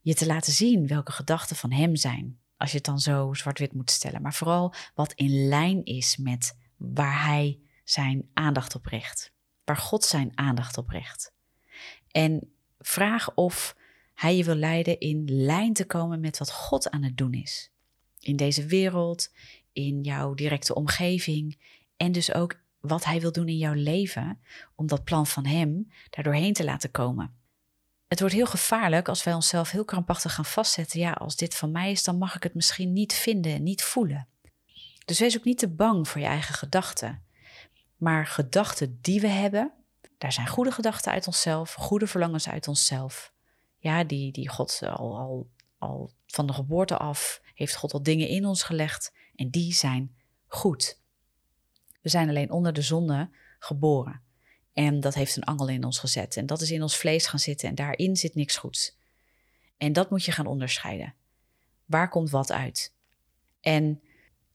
je 0.00 0.14
te 0.14 0.26
laten 0.26 0.52
zien 0.52 0.86
welke 0.86 1.12
gedachten 1.12 1.56
van 1.56 1.72
Hem 1.72 1.96
zijn. 1.96 2.38
Als 2.56 2.70
je 2.70 2.76
het 2.76 2.86
dan 2.86 3.00
zo 3.00 3.34
zwart-wit 3.34 3.72
moet 3.72 3.90
stellen. 3.90 4.22
Maar 4.22 4.34
vooral 4.34 4.74
wat 4.94 5.12
in 5.12 5.48
lijn 5.48 5.84
is 5.84 6.16
met 6.16 6.56
waar 6.76 7.24
Hij 7.24 7.60
zijn 7.84 8.28
aandacht 8.32 8.74
op 8.74 8.86
richt. 8.86 9.32
Waar 9.64 9.76
God 9.76 10.04
zijn 10.04 10.32
aandacht 10.34 10.78
op 10.78 10.88
richt. 10.88 11.32
En 12.10 12.52
vraag 12.78 13.34
of 13.34 13.76
hij 14.20 14.36
je 14.36 14.44
wil 14.44 14.54
leiden 14.54 14.98
in 14.98 15.24
lijn 15.44 15.72
te 15.72 15.84
komen 15.84 16.20
met 16.20 16.38
wat 16.38 16.52
God 16.52 16.90
aan 16.90 17.02
het 17.02 17.16
doen 17.16 17.32
is. 17.32 17.70
In 18.18 18.36
deze 18.36 18.66
wereld, 18.66 19.32
in 19.72 20.00
jouw 20.00 20.34
directe 20.34 20.74
omgeving 20.74 21.58
en 21.96 22.12
dus 22.12 22.34
ook 22.34 22.60
wat 22.80 23.04
Hij 23.04 23.20
wil 23.20 23.32
doen 23.32 23.48
in 23.48 23.56
jouw 23.56 23.72
leven 23.72 24.40
om 24.74 24.86
dat 24.86 25.04
plan 25.04 25.26
van 25.26 25.46
Hem 25.46 25.90
daardoorheen 26.10 26.52
te 26.52 26.64
laten 26.64 26.90
komen. 26.90 27.34
Het 28.08 28.20
wordt 28.20 28.34
heel 28.34 28.46
gevaarlijk 28.46 29.08
als 29.08 29.24
wij 29.24 29.34
onszelf 29.34 29.70
heel 29.70 29.84
krampachtig 29.84 30.34
gaan 30.34 30.44
vastzetten. 30.44 31.00
Ja, 31.00 31.12
als 31.12 31.36
dit 31.36 31.54
van 31.54 31.70
mij 31.70 31.90
is, 31.90 32.02
dan 32.02 32.18
mag 32.18 32.36
ik 32.36 32.42
het 32.42 32.54
misschien 32.54 32.92
niet 32.92 33.12
vinden, 33.12 33.62
niet 33.62 33.82
voelen. 33.82 34.28
Dus 35.04 35.18
wees 35.18 35.36
ook 35.36 35.44
niet 35.44 35.58
te 35.58 35.68
bang 35.68 36.08
voor 36.08 36.20
je 36.20 36.26
eigen 36.26 36.54
gedachten. 36.54 37.22
Maar 37.96 38.26
gedachten 38.26 38.98
die 39.00 39.20
we 39.20 39.28
hebben, 39.28 39.72
daar 40.18 40.32
zijn 40.32 40.48
goede 40.48 40.72
gedachten 40.72 41.12
uit 41.12 41.26
onszelf, 41.26 41.74
goede 41.74 42.06
verlangens 42.06 42.48
uit 42.48 42.68
onszelf 42.68 43.32
ja, 43.80 44.04
die, 44.04 44.32
die 44.32 44.48
God 44.48 44.80
al, 44.82 45.18
al, 45.18 45.50
al 45.78 46.10
van 46.26 46.46
de 46.46 46.52
geboorte 46.52 46.96
af 46.96 47.40
heeft 47.54 47.76
God 47.76 47.92
al 47.92 48.02
dingen 48.02 48.28
in 48.28 48.46
ons 48.46 48.62
gelegd 48.62 49.12
en 49.36 49.50
die 49.50 49.72
zijn 49.72 50.14
goed. 50.46 51.00
We 52.00 52.08
zijn 52.08 52.28
alleen 52.28 52.50
onder 52.50 52.72
de 52.72 52.82
zonde 52.82 53.30
geboren. 53.58 54.22
En 54.72 55.00
dat 55.00 55.14
heeft 55.14 55.36
een 55.36 55.44
angel 55.44 55.68
in 55.68 55.84
ons 55.84 55.98
gezet. 55.98 56.36
En 56.36 56.46
dat 56.46 56.60
is 56.60 56.70
in 56.70 56.82
ons 56.82 56.96
vlees 56.96 57.26
gaan 57.26 57.38
zitten 57.38 57.68
en 57.68 57.74
daarin 57.74 58.16
zit 58.16 58.34
niks 58.34 58.56
goeds. 58.56 58.96
En 59.76 59.92
dat 59.92 60.10
moet 60.10 60.24
je 60.24 60.32
gaan 60.32 60.46
onderscheiden. 60.46 61.14
Waar 61.84 62.08
komt 62.08 62.30
wat 62.30 62.52
uit? 62.52 62.94
En 63.60 64.02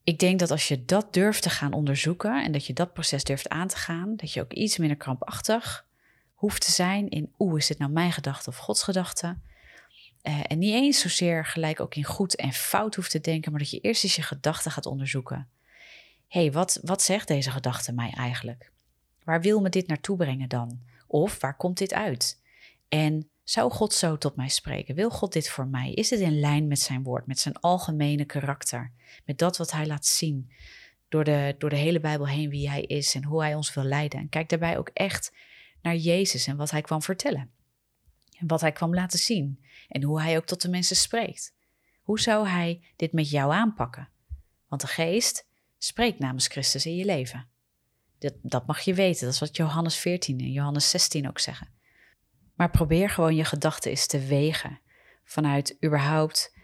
ik 0.03 0.19
denk 0.19 0.39
dat 0.39 0.51
als 0.51 0.67
je 0.67 0.85
dat 0.85 1.13
durft 1.13 1.41
te 1.41 1.49
gaan 1.49 1.73
onderzoeken 1.73 2.43
en 2.43 2.51
dat 2.51 2.65
je 2.65 2.73
dat 2.73 2.93
proces 2.93 3.23
durft 3.23 3.49
aan 3.49 3.67
te 3.67 3.77
gaan, 3.77 4.15
dat 4.15 4.31
je 4.31 4.41
ook 4.41 4.53
iets 4.53 4.77
minder 4.77 4.97
krampachtig 4.97 5.85
hoeft 6.35 6.65
te 6.65 6.71
zijn 6.71 7.09
in, 7.09 7.33
oeh, 7.39 7.57
is 7.57 7.67
dit 7.67 7.77
nou 7.77 7.91
mijn 7.91 8.11
gedachte 8.11 8.49
of 8.49 8.57
Gods 8.57 8.83
gedachte? 8.83 9.37
Uh, 10.23 10.39
en 10.47 10.59
niet 10.59 10.73
eens 10.73 10.99
zozeer 10.99 11.45
gelijk 11.45 11.79
ook 11.79 11.95
in 11.95 12.03
goed 12.03 12.35
en 12.35 12.53
fout 12.53 12.95
hoeft 12.95 13.11
te 13.11 13.21
denken, 13.21 13.51
maar 13.51 13.59
dat 13.59 13.69
je 13.69 13.79
eerst 13.79 14.03
eens 14.03 14.15
je 14.15 14.21
gedachten 14.21 14.71
gaat 14.71 14.85
onderzoeken. 14.85 15.49
Hé, 16.27 16.41
hey, 16.41 16.51
wat, 16.51 16.79
wat 16.83 17.01
zegt 17.01 17.27
deze 17.27 17.51
gedachte 17.51 17.93
mij 17.93 18.11
eigenlijk? 18.15 18.71
Waar 19.23 19.41
wil 19.41 19.61
me 19.61 19.69
dit 19.69 19.87
naartoe 19.87 20.17
brengen 20.17 20.49
dan? 20.49 20.79
Of 21.07 21.39
waar 21.39 21.57
komt 21.57 21.77
dit 21.77 21.93
uit? 21.93 22.41
En 22.89 23.29
zou 23.43 23.71
God 23.71 23.93
zo 23.93 24.17
tot 24.17 24.35
mij 24.35 24.49
spreken? 24.49 24.95
Wil 24.95 25.09
God 25.09 25.33
dit 25.33 25.49
voor 25.49 25.67
mij? 25.67 25.93
Is 25.93 26.09
het 26.09 26.19
in 26.19 26.39
lijn 26.39 26.67
met 26.67 26.79
zijn 26.79 27.03
woord, 27.03 27.27
met 27.27 27.39
zijn 27.39 27.59
algemene 27.59 28.25
karakter, 28.25 28.91
met 29.25 29.37
dat 29.37 29.57
wat 29.57 29.71
hij 29.71 29.87
laat 29.87 30.05
zien 30.05 30.51
door 31.09 31.23
de, 31.23 31.55
door 31.57 31.69
de 31.69 31.75
hele 31.75 31.99
Bijbel 31.99 32.27
heen 32.27 32.49
wie 32.49 32.69
hij 32.69 32.81
is 32.81 33.15
en 33.15 33.23
hoe 33.23 33.41
hij 33.41 33.55
ons 33.55 33.73
wil 33.73 33.83
leiden? 33.83 34.19
En 34.19 34.29
kijk 34.29 34.49
daarbij 34.49 34.77
ook 34.77 34.89
echt 34.93 35.31
naar 35.85 35.95
Jezus 35.95 36.47
en 36.47 36.55
wat 36.55 36.71
hij 36.71 36.81
kwam 36.81 37.01
vertellen. 37.01 37.51
En 38.37 38.47
wat 38.47 38.61
hij 38.61 38.71
kwam 38.71 38.93
laten 38.93 39.19
zien. 39.19 39.65
En 39.87 40.03
hoe 40.03 40.21
hij 40.21 40.37
ook 40.37 40.45
tot 40.45 40.61
de 40.61 40.69
mensen 40.69 40.95
spreekt. 40.95 41.53
Hoe 42.01 42.19
zou 42.19 42.47
hij 42.47 42.83
dit 42.95 43.11
met 43.11 43.29
jou 43.29 43.53
aanpakken? 43.53 44.09
Want 44.67 44.81
de 44.81 44.87
geest 44.87 45.47
spreekt 45.77 46.19
namens 46.19 46.47
Christus 46.47 46.85
in 46.85 46.95
je 46.95 47.05
leven. 47.05 47.47
Dat, 48.19 48.33
dat 48.41 48.67
mag 48.67 48.79
je 48.79 48.93
weten. 48.93 49.25
Dat 49.25 49.33
is 49.33 49.39
wat 49.39 49.55
Johannes 49.55 49.95
14 49.95 50.39
en 50.39 50.51
Johannes 50.51 50.89
16 50.89 51.27
ook 51.27 51.39
zeggen. 51.39 51.67
Maar 52.55 52.69
probeer 52.69 53.09
gewoon 53.09 53.35
je 53.35 53.45
gedachten 53.45 53.91
eens 53.91 54.07
te 54.07 54.19
wegen. 54.19 54.79
Vanuit 55.23 55.77
überhaupt 55.83 56.54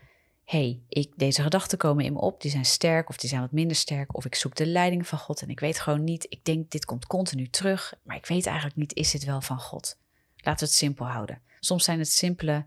hey, 0.52 0.82
deze 1.16 1.42
gedachten 1.42 1.78
komen 1.78 2.06
in 2.06 2.14
me 2.14 2.20
op, 2.20 2.42
die 2.42 2.52
zijn 2.52 2.66
sterk 2.66 3.10
of 3.10 3.18
die 3.18 3.30
zijn 3.30 3.42
wat 3.42 3.52
minder 3.52 3.76
sterk, 3.78 4.16
of 4.16 4.26
ik 4.26 4.36
zoek 4.36 4.56
de 4.56 4.66
leiding 4.66 5.08
van 5.08 5.20
God 5.20 5.42
en 5.42 5.50
ik 5.50 5.60
weet 5.60 5.80
gewoon 5.80 6.04
niet, 6.04 6.26
ik 6.30 6.46
denk 6.46 6.72
dit 6.72 6.86
komt 6.86 7.08
continu 7.08 7.50
terug, 7.50 7.94
maar 8.04 8.16
ik 8.16 8.26
weet 8.26 8.46
eigenlijk 8.46 8.76
niet, 8.78 8.94
is 8.94 9.14
het 9.14 9.24
wel 9.24 9.42
van 9.42 9.60
God? 9.60 9.98
Laten 10.36 10.60
we 10.60 10.66
het 10.66 10.74
simpel 10.74 11.06
houden. 11.06 11.42
Soms 11.60 11.84
zijn 11.84 12.00
het 12.00 12.12
simpele 12.12 12.66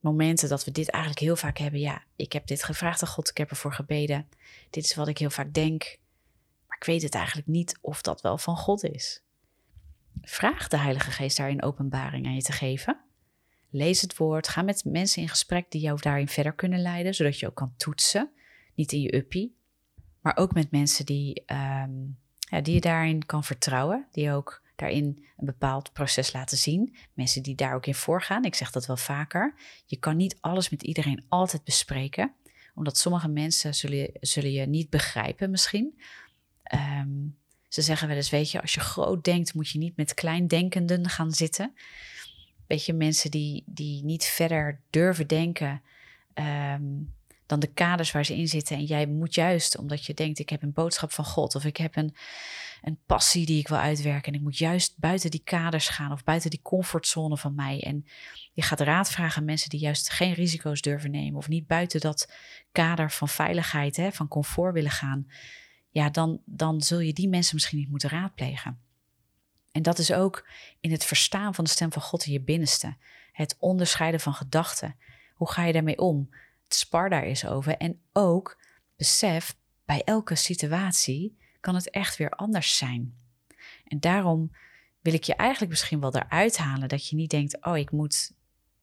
momenten 0.00 0.48
dat 0.48 0.64
we 0.64 0.70
dit 0.70 0.90
eigenlijk 0.90 1.22
heel 1.22 1.36
vaak 1.36 1.58
hebben. 1.58 1.80
Ja, 1.80 2.02
ik 2.16 2.32
heb 2.32 2.46
dit 2.46 2.64
gevraagd 2.64 3.02
aan 3.02 3.08
God, 3.08 3.28
ik 3.28 3.36
heb 3.36 3.50
ervoor 3.50 3.72
gebeden, 3.72 4.28
dit 4.70 4.84
is 4.84 4.94
wat 4.94 5.08
ik 5.08 5.18
heel 5.18 5.30
vaak 5.30 5.52
denk, 5.52 5.98
maar 6.66 6.76
ik 6.76 6.84
weet 6.84 7.02
het 7.02 7.14
eigenlijk 7.14 7.46
niet 7.46 7.78
of 7.80 8.02
dat 8.02 8.20
wel 8.20 8.38
van 8.38 8.56
God 8.56 8.84
is. 8.84 9.22
Vraag 10.22 10.68
de 10.68 10.78
Heilige 10.78 11.10
Geest 11.10 11.36
daarin 11.36 11.62
openbaring 11.62 12.26
aan 12.26 12.34
je 12.34 12.42
te 12.42 12.52
geven. 12.52 13.03
Lees 13.74 14.00
het 14.00 14.16
woord. 14.16 14.48
Ga 14.48 14.62
met 14.62 14.84
mensen 14.84 15.22
in 15.22 15.28
gesprek 15.28 15.70
die 15.70 15.80
jou 15.80 16.00
daarin 16.00 16.28
verder 16.28 16.52
kunnen 16.52 16.80
leiden, 16.80 17.14
zodat 17.14 17.38
je 17.38 17.46
ook 17.46 17.54
kan 17.54 17.74
toetsen. 17.76 18.30
Niet 18.74 18.92
in 18.92 19.00
je 19.00 19.16
uppie, 19.16 19.56
maar 20.20 20.36
ook 20.36 20.52
met 20.52 20.70
mensen 20.70 21.06
die, 21.06 21.42
um, 21.46 22.18
ja, 22.38 22.60
die 22.60 22.74
je 22.74 22.80
daarin 22.80 23.26
kan 23.26 23.44
vertrouwen. 23.44 24.06
Die 24.10 24.32
ook 24.32 24.62
daarin 24.76 25.24
een 25.36 25.46
bepaald 25.46 25.92
proces 25.92 26.32
laten 26.32 26.58
zien. 26.58 26.96
Mensen 27.12 27.42
die 27.42 27.54
daar 27.54 27.74
ook 27.74 27.86
in 27.86 27.94
voorgaan. 27.94 28.44
Ik 28.44 28.54
zeg 28.54 28.70
dat 28.70 28.86
wel 28.86 28.96
vaker. 28.96 29.54
Je 29.86 29.96
kan 29.96 30.16
niet 30.16 30.36
alles 30.40 30.70
met 30.70 30.82
iedereen 30.82 31.24
altijd 31.28 31.64
bespreken, 31.64 32.34
omdat 32.74 32.98
sommige 32.98 33.28
mensen 33.28 33.74
zullen, 33.74 34.10
zullen 34.20 34.52
je 34.52 34.66
niet 34.66 34.90
begrijpen 34.90 35.50
misschien. 35.50 36.00
Um, 36.74 37.38
ze 37.68 37.82
zeggen 37.82 38.08
wel 38.08 38.16
eens, 38.16 38.30
weet 38.30 38.50
je, 38.50 38.60
als 38.60 38.74
je 38.74 38.80
groot 38.80 39.24
denkt, 39.24 39.54
moet 39.54 39.70
je 39.70 39.78
niet 39.78 39.96
met 39.96 40.14
kleindenkenden 40.14 41.08
gaan 41.08 41.32
zitten. 41.32 41.74
Weet 42.66 42.84
je, 42.84 42.92
mensen 42.92 43.30
die, 43.30 43.62
die 43.66 44.04
niet 44.04 44.24
verder 44.24 44.80
durven 44.90 45.26
denken. 45.26 45.82
Um, 46.34 47.12
dan 47.46 47.60
de 47.60 47.66
kaders 47.66 48.12
waar 48.12 48.24
ze 48.24 48.36
in 48.36 48.48
zitten. 48.48 48.76
En 48.76 48.84
jij 48.84 49.06
moet 49.06 49.34
juist, 49.34 49.78
omdat 49.78 50.04
je 50.04 50.14
denkt, 50.14 50.38
ik 50.38 50.48
heb 50.48 50.62
een 50.62 50.72
boodschap 50.72 51.12
van 51.12 51.24
God 51.24 51.54
of 51.54 51.64
ik 51.64 51.76
heb 51.76 51.96
een, 51.96 52.14
een 52.82 52.98
passie 53.06 53.46
die 53.46 53.58
ik 53.58 53.68
wil 53.68 53.78
uitwerken. 53.78 54.32
En 54.32 54.38
ik 54.38 54.44
moet 54.44 54.58
juist 54.58 54.98
buiten 54.98 55.30
die 55.30 55.42
kaders 55.44 55.88
gaan 55.88 56.12
of 56.12 56.24
buiten 56.24 56.50
die 56.50 56.62
comfortzone 56.62 57.36
van 57.36 57.54
mij. 57.54 57.82
En 57.82 58.06
je 58.52 58.62
gaat 58.62 58.80
raad 58.80 59.10
vragen 59.10 59.38
aan 59.38 59.44
mensen 59.44 59.70
die 59.70 59.80
juist 59.80 60.10
geen 60.10 60.32
risico's 60.32 60.80
durven 60.80 61.10
nemen 61.10 61.38
of 61.38 61.48
niet 61.48 61.66
buiten 61.66 62.00
dat 62.00 62.32
kader 62.72 63.10
van 63.10 63.28
veiligheid, 63.28 63.96
hè, 63.96 64.12
van 64.12 64.28
comfort 64.28 64.74
willen 64.74 64.90
gaan. 64.90 65.26
Ja, 65.90 66.10
dan, 66.10 66.40
dan 66.44 66.80
zul 66.80 67.00
je 67.00 67.12
die 67.12 67.28
mensen 67.28 67.54
misschien 67.54 67.78
niet 67.78 67.90
moeten 67.90 68.10
raadplegen. 68.10 68.78
En 69.74 69.82
dat 69.82 69.98
is 69.98 70.12
ook 70.12 70.48
in 70.80 70.90
het 70.90 71.04
verstaan 71.04 71.54
van 71.54 71.64
de 71.64 71.70
stem 71.70 71.92
van 71.92 72.02
God 72.02 72.26
in 72.26 72.32
je 72.32 72.40
binnenste. 72.40 72.96
Het 73.32 73.56
onderscheiden 73.58 74.20
van 74.20 74.34
gedachten. 74.34 74.96
Hoe 75.34 75.50
ga 75.50 75.64
je 75.64 75.72
daarmee 75.72 75.98
om? 75.98 76.34
Het 76.64 76.74
spar 76.74 77.10
daar 77.10 77.26
is 77.26 77.46
over. 77.46 77.76
En 77.76 78.00
ook 78.12 78.60
besef, 78.96 79.56
bij 79.84 80.02
elke 80.04 80.34
situatie 80.34 81.38
kan 81.60 81.74
het 81.74 81.90
echt 81.90 82.16
weer 82.16 82.30
anders 82.30 82.76
zijn. 82.76 83.18
En 83.84 84.00
daarom 84.00 84.52
wil 85.00 85.14
ik 85.14 85.24
je 85.24 85.34
eigenlijk 85.34 85.70
misschien 85.70 86.00
wel 86.00 86.14
eruit 86.14 86.56
halen 86.56 86.88
dat 86.88 87.08
je 87.08 87.16
niet 87.16 87.30
denkt: 87.30 87.64
oh, 87.64 87.76
ik 87.76 87.90
moet 87.90 88.32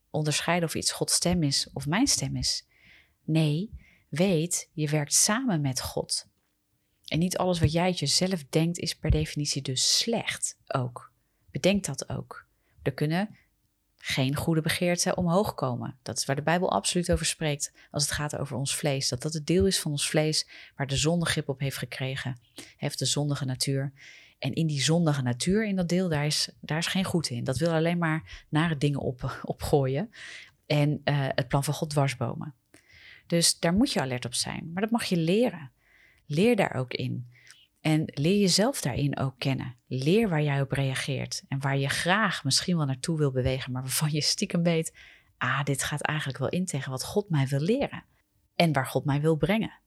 onderscheiden 0.09 0.67
of 0.69 0.75
iets 0.75 0.91
Gods 0.91 1.13
stem 1.13 1.43
is 1.43 1.69
of 1.73 1.87
mijn 1.87 2.07
stem 2.07 2.35
is. 2.35 2.67
Nee, 3.23 3.71
weet, 4.09 4.69
je 4.73 4.89
werkt 4.89 5.13
samen 5.13 5.61
met 5.61 5.81
God. 5.81 6.29
En 7.11 7.19
niet 7.19 7.37
alles 7.37 7.59
wat 7.59 7.71
jij 7.71 7.91
jezelf 7.91 8.43
denkt 8.49 8.77
is 8.77 8.95
per 8.95 9.11
definitie 9.11 9.61
dus 9.61 9.97
slecht 9.97 10.57
ook. 10.67 11.11
Bedenk 11.51 11.85
dat 11.85 12.09
ook. 12.09 12.45
Er 12.81 12.93
kunnen 12.93 13.35
geen 13.97 14.35
goede 14.35 14.61
begeerten 14.61 15.17
omhoog 15.17 15.53
komen. 15.53 15.97
Dat 16.01 16.17
is 16.17 16.25
waar 16.25 16.35
de 16.35 16.41
Bijbel 16.41 16.71
absoluut 16.71 17.11
over 17.11 17.25
spreekt 17.25 17.73
als 17.91 18.03
het 18.03 18.11
gaat 18.11 18.37
over 18.37 18.57
ons 18.57 18.75
vlees. 18.75 19.09
Dat 19.09 19.21
dat 19.21 19.33
het 19.33 19.47
deel 19.47 19.65
is 19.65 19.79
van 19.79 19.91
ons 19.91 20.09
vlees 20.09 20.47
waar 20.75 20.87
de 20.87 20.95
zonde 20.95 21.25
grip 21.25 21.49
op 21.49 21.59
heeft 21.59 21.77
gekregen. 21.77 22.39
Heeft 22.77 22.99
de 22.99 23.05
zondige 23.05 23.45
natuur. 23.45 23.93
En 24.39 24.53
in 24.53 24.67
die 24.67 24.81
zondige 24.81 25.21
natuur, 25.21 25.65
in 25.65 25.75
dat 25.75 25.89
deel, 25.89 26.09
daar 26.09 26.25
is, 26.25 26.49
daar 26.61 26.77
is 26.77 26.87
geen 26.87 27.03
goed 27.03 27.29
in. 27.29 27.43
Dat 27.43 27.57
wil 27.57 27.71
alleen 27.71 27.97
maar 27.97 28.45
nare 28.49 28.77
dingen 28.77 28.99
op, 28.99 29.39
opgooien. 29.43 30.09
En 30.65 30.89
uh, 30.89 31.27
het 31.29 31.47
plan 31.47 31.63
van 31.63 31.73
God 31.73 31.89
dwarsbomen. 31.89 32.55
Dus 33.27 33.59
daar 33.59 33.73
moet 33.73 33.91
je 33.91 34.01
alert 34.01 34.25
op 34.25 34.33
zijn. 34.33 34.71
Maar 34.73 34.81
dat 34.81 34.91
mag 34.91 35.03
je 35.03 35.17
leren. 35.17 35.71
Leer 36.33 36.55
daar 36.55 36.73
ook 36.73 36.93
in. 36.93 37.29
En 37.81 38.03
leer 38.05 38.39
jezelf 38.39 38.81
daarin 38.81 39.17
ook 39.17 39.33
kennen. 39.37 39.75
Leer 39.87 40.29
waar 40.29 40.43
jij 40.43 40.61
op 40.61 40.71
reageert 40.71 41.43
en 41.47 41.59
waar 41.59 41.77
je 41.77 41.89
graag 41.89 42.43
misschien 42.43 42.77
wel 42.77 42.85
naartoe 42.85 43.17
wil 43.17 43.31
bewegen, 43.31 43.71
maar 43.71 43.81
waarvan 43.81 44.11
je 44.11 44.21
stiekem 44.21 44.63
weet: 44.63 44.97
ah, 45.37 45.63
dit 45.63 45.83
gaat 45.83 46.01
eigenlijk 46.01 46.39
wel 46.39 46.49
in 46.49 46.65
tegen 46.65 46.91
wat 46.91 47.03
God 47.03 47.29
mij 47.29 47.47
wil 47.47 47.59
leren 47.59 48.03
en 48.55 48.73
waar 48.73 48.85
God 48.85 49.05
mij 49.05 49.21
wil 49.21 49.35
brengen. 49.35 49.79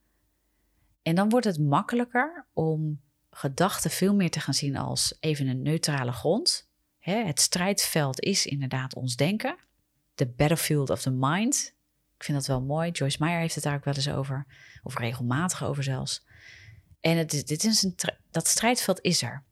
En 1.02 1.14
dan 1.14 1.28
wordt 1.28 1.46
het 1.46 1.58
makkelijker 1.58 2.46
om 2.52 3.00
gedachten 3.30 3.90
veel 3.90 4.14
meer 4.14 4.30
te 4.30 4.40
gaan 4.40 4.54
zien 4.54 4.76
als 4.76 5.16
even 5.20 5.46
een 5.46 5.62
neutrale 5.62 6.12
grond. 6.12 6.68
het 6.98 7.40
strijdveld 7.40 8.20
is 8.20 8.46
inderdaad 8.46 8.94
ons 8.94 9.16
denken. 9.16 9.56
The 10.14 10.26
battlefield 10.26 10.90
of 10.90 11.00
the 11.02 11.10
mind. 11.10 11.74
Ik 12.16 12.24
vind 12.24 12.38
dat 12.38 12.46
wel 12.46 12.62
mooi. 12.62 12.90
Joyce 12.90 13.16
Meyer 13.20 13.40
heeft 13.40 13.54
het 13.54 13.64
daar 13.64 13.74
ook 13.74 13.84
wel 13.84 13.94
eens 13.94 14.08
over, 14.10 14.46
of 14.82 14.98
regelmatig 14.98 15.64
over 15.64 15.82
zelfs. 15.82 16.24
En 17.04 17.26
dit 17.26 17.64
is 17.64 17.82
een, 17.82 17.94
dat 18.30 18.48
strijdveld 18.48 19.00
is 19.00 19.22
er. 19.22 19.42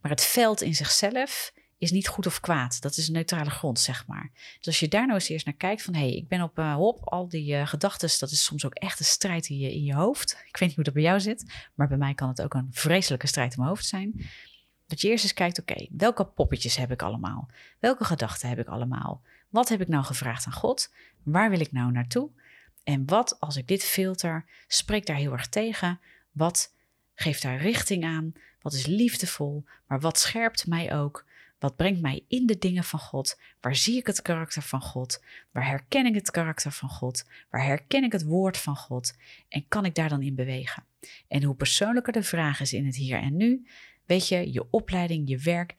Maar 0.00 0.10
het 0.10 0.24
veld 0.24 0.62
in 0.62 0.74
zichzelf 0.74 1.52
is 1.78 1.90
niet 1.90 2.08
goed 2.08 2.26
of 2.26 2.40
kwaad. 2.40 2.80
Dat 2.80 2.96
is 2.96 3.06
een 3.06 3.12
neutrale 3.12 3.50
grond, 3.50 3.80
zeg 3.80 4.06
maar. 4.06 4.30
Dus 4.56 4.66
als 4.66 4.80
je 4.80 4.88
daar 4.88 5.06
nou 5.06 5.14
eens 5.14 5.28
eerst 5.28 5.46
naar 5.46 5.54
kijkt 5.54 5.82
van... 5.82 5.94
hé, 5.94 6.00
hey, 6.00 6.16
ik 6.16 6.28
ben 6.28 6.42
op 6.42 6.58
uh, 6.58 6.74
hop, 6.74 7.04
al 7.04 7.28
die 7.28 7.52
uh, 7.52 7.66
gedachten... 7.66 8.10
dat 8.18 8.30
is 8.30 8.44
soms 8.44 8.64
ook 8.64 8.74
echt 8.74 8.98
een 8.98 9.04
strijd 9.04 9.48
in 9.48 9.58
je, 9.58 9.74
in 9.74 9.84
je 9.84 9.94
hoofd. 9.94 10.32
Ik 10.46 10.56
weet 10.56 10.68
niet 10.68 10.74
hoe 10.74 10.84
dat 10.84 10.94
bij 10.94 11.02
jou 11.02 11.20
zit... 11.20 11.52
maar 11.74 11.88
bij 11.88 11.96
mij 11.96 12.14
kan 12.14 12.28
het 12.28 12.42
ook 12.42 12.54
een 12.54 12.68
vreselijke 12.70 13.26
strijd 13.26 13.50
in 13.50 13.58
mijn 13.58 13.70
hoofd 13.70 13.86
zijn. 13.86 14.26
Dat 14.86 15.00
je 15.00 15.08
eerst 15.08 15.24
eens 15.24 15.34
kijkt, 15.34 15.60
oké, 15.60 15.86
welke 15.90 16.24
poppetjes 16.24 16.76
heb 16.76 16.90
ik 16.90 17.02
allemaal? 17.02 17.48
Welke 17.78 18.04
gedachten 18.04 18.48
heb 18.48 18.58
ik 18.58 18.68
allemaal? 18.68 19.22
Wat 19.48 19.68
heb 19.68 19.80
ik 19.80 19.88
nou 19.88 20.04
gevraagd 20.04 20.46
aan 20.46 20.52
God? 20.52 20.92
Waar 21.22 21.50
wil 21.50 21.60
ik 21.60 21.72
nou 21.72 21.92
naartoe? 21.92 22.30
En 22.84 23.06
wat, 23.06 23.40
als 23.40 23.56
ik 23.56 23.68
dit 23.68 23.84
filter, 23.84 24.44
spreek 24.66 25.06
daar 25.06 25.16
heel 25.16 25.32
erg 25.32 25.48
tegen... 25.48 26.00
wat 26.32 26.74
Geef 27.18 27.40
daar 27.40 27.60
richting 27.60 28.04
aan. 28.04 28.32
Wat 28.60 28.72
is 28.72 28.86
liefdevol, 28.86 29.64
maar 29.86 30.00
wat 30.00 30.18
scherpt 30.18 30.66
mij 30.66 30.94
ook? 30.94 31.24
Wat 31.58 31.76
brengt 31.76 32.00
mij 32.00 32.24
in 32.28 32.46
de 32.46 32.58
dingen 32.58 32.84
van 32.84 32.98
God? 32.98 33.38
Waar 33.60 33.76
zie 33.76 33.96
ik 33.96 34.06
het 34.06 34.22
karakter 34.22 34.62
van 34.62 34.80
God? 34.80 35.22
Waar 35.52 35.66
herken 35.66 36.06
ik 36.06 36.14
het 36.14 36.30
karakter 36.30 36.72
van 36.72 36.88
God? 36.88 37.24
Waar 37.50 37.64
herken 37.64 38.04
ik 38.04 38.12
het 38.12 38.24
woord 38.24 38.56
van 38.56 38.76
God? 38.76 39.16
En 39.48 39.68
kan 39.68 39.84
ik 39.84 39.94
daar 39.94 40.08
dan 40.08 40.22
in 40.22 40.34
bewegen? 40.34 40.84
En 41.28 41.42
hoe 41.42 41.54
persoonlijker 41.54 42.12
de 42.12 42.22
vraag 42.22 42.60
is 42.60 42.72
in 42.72 42.86
het 42.86 42.96
hier 42.96 43.18
en 43.18 43.36
nu, 43.36 43.66
weet 44.04 44.28
je, 44.28 44.52
je 44.52 44.70
opleiding, 44.70 45.28
je 45.28 45.38
werk, 45.38 45.74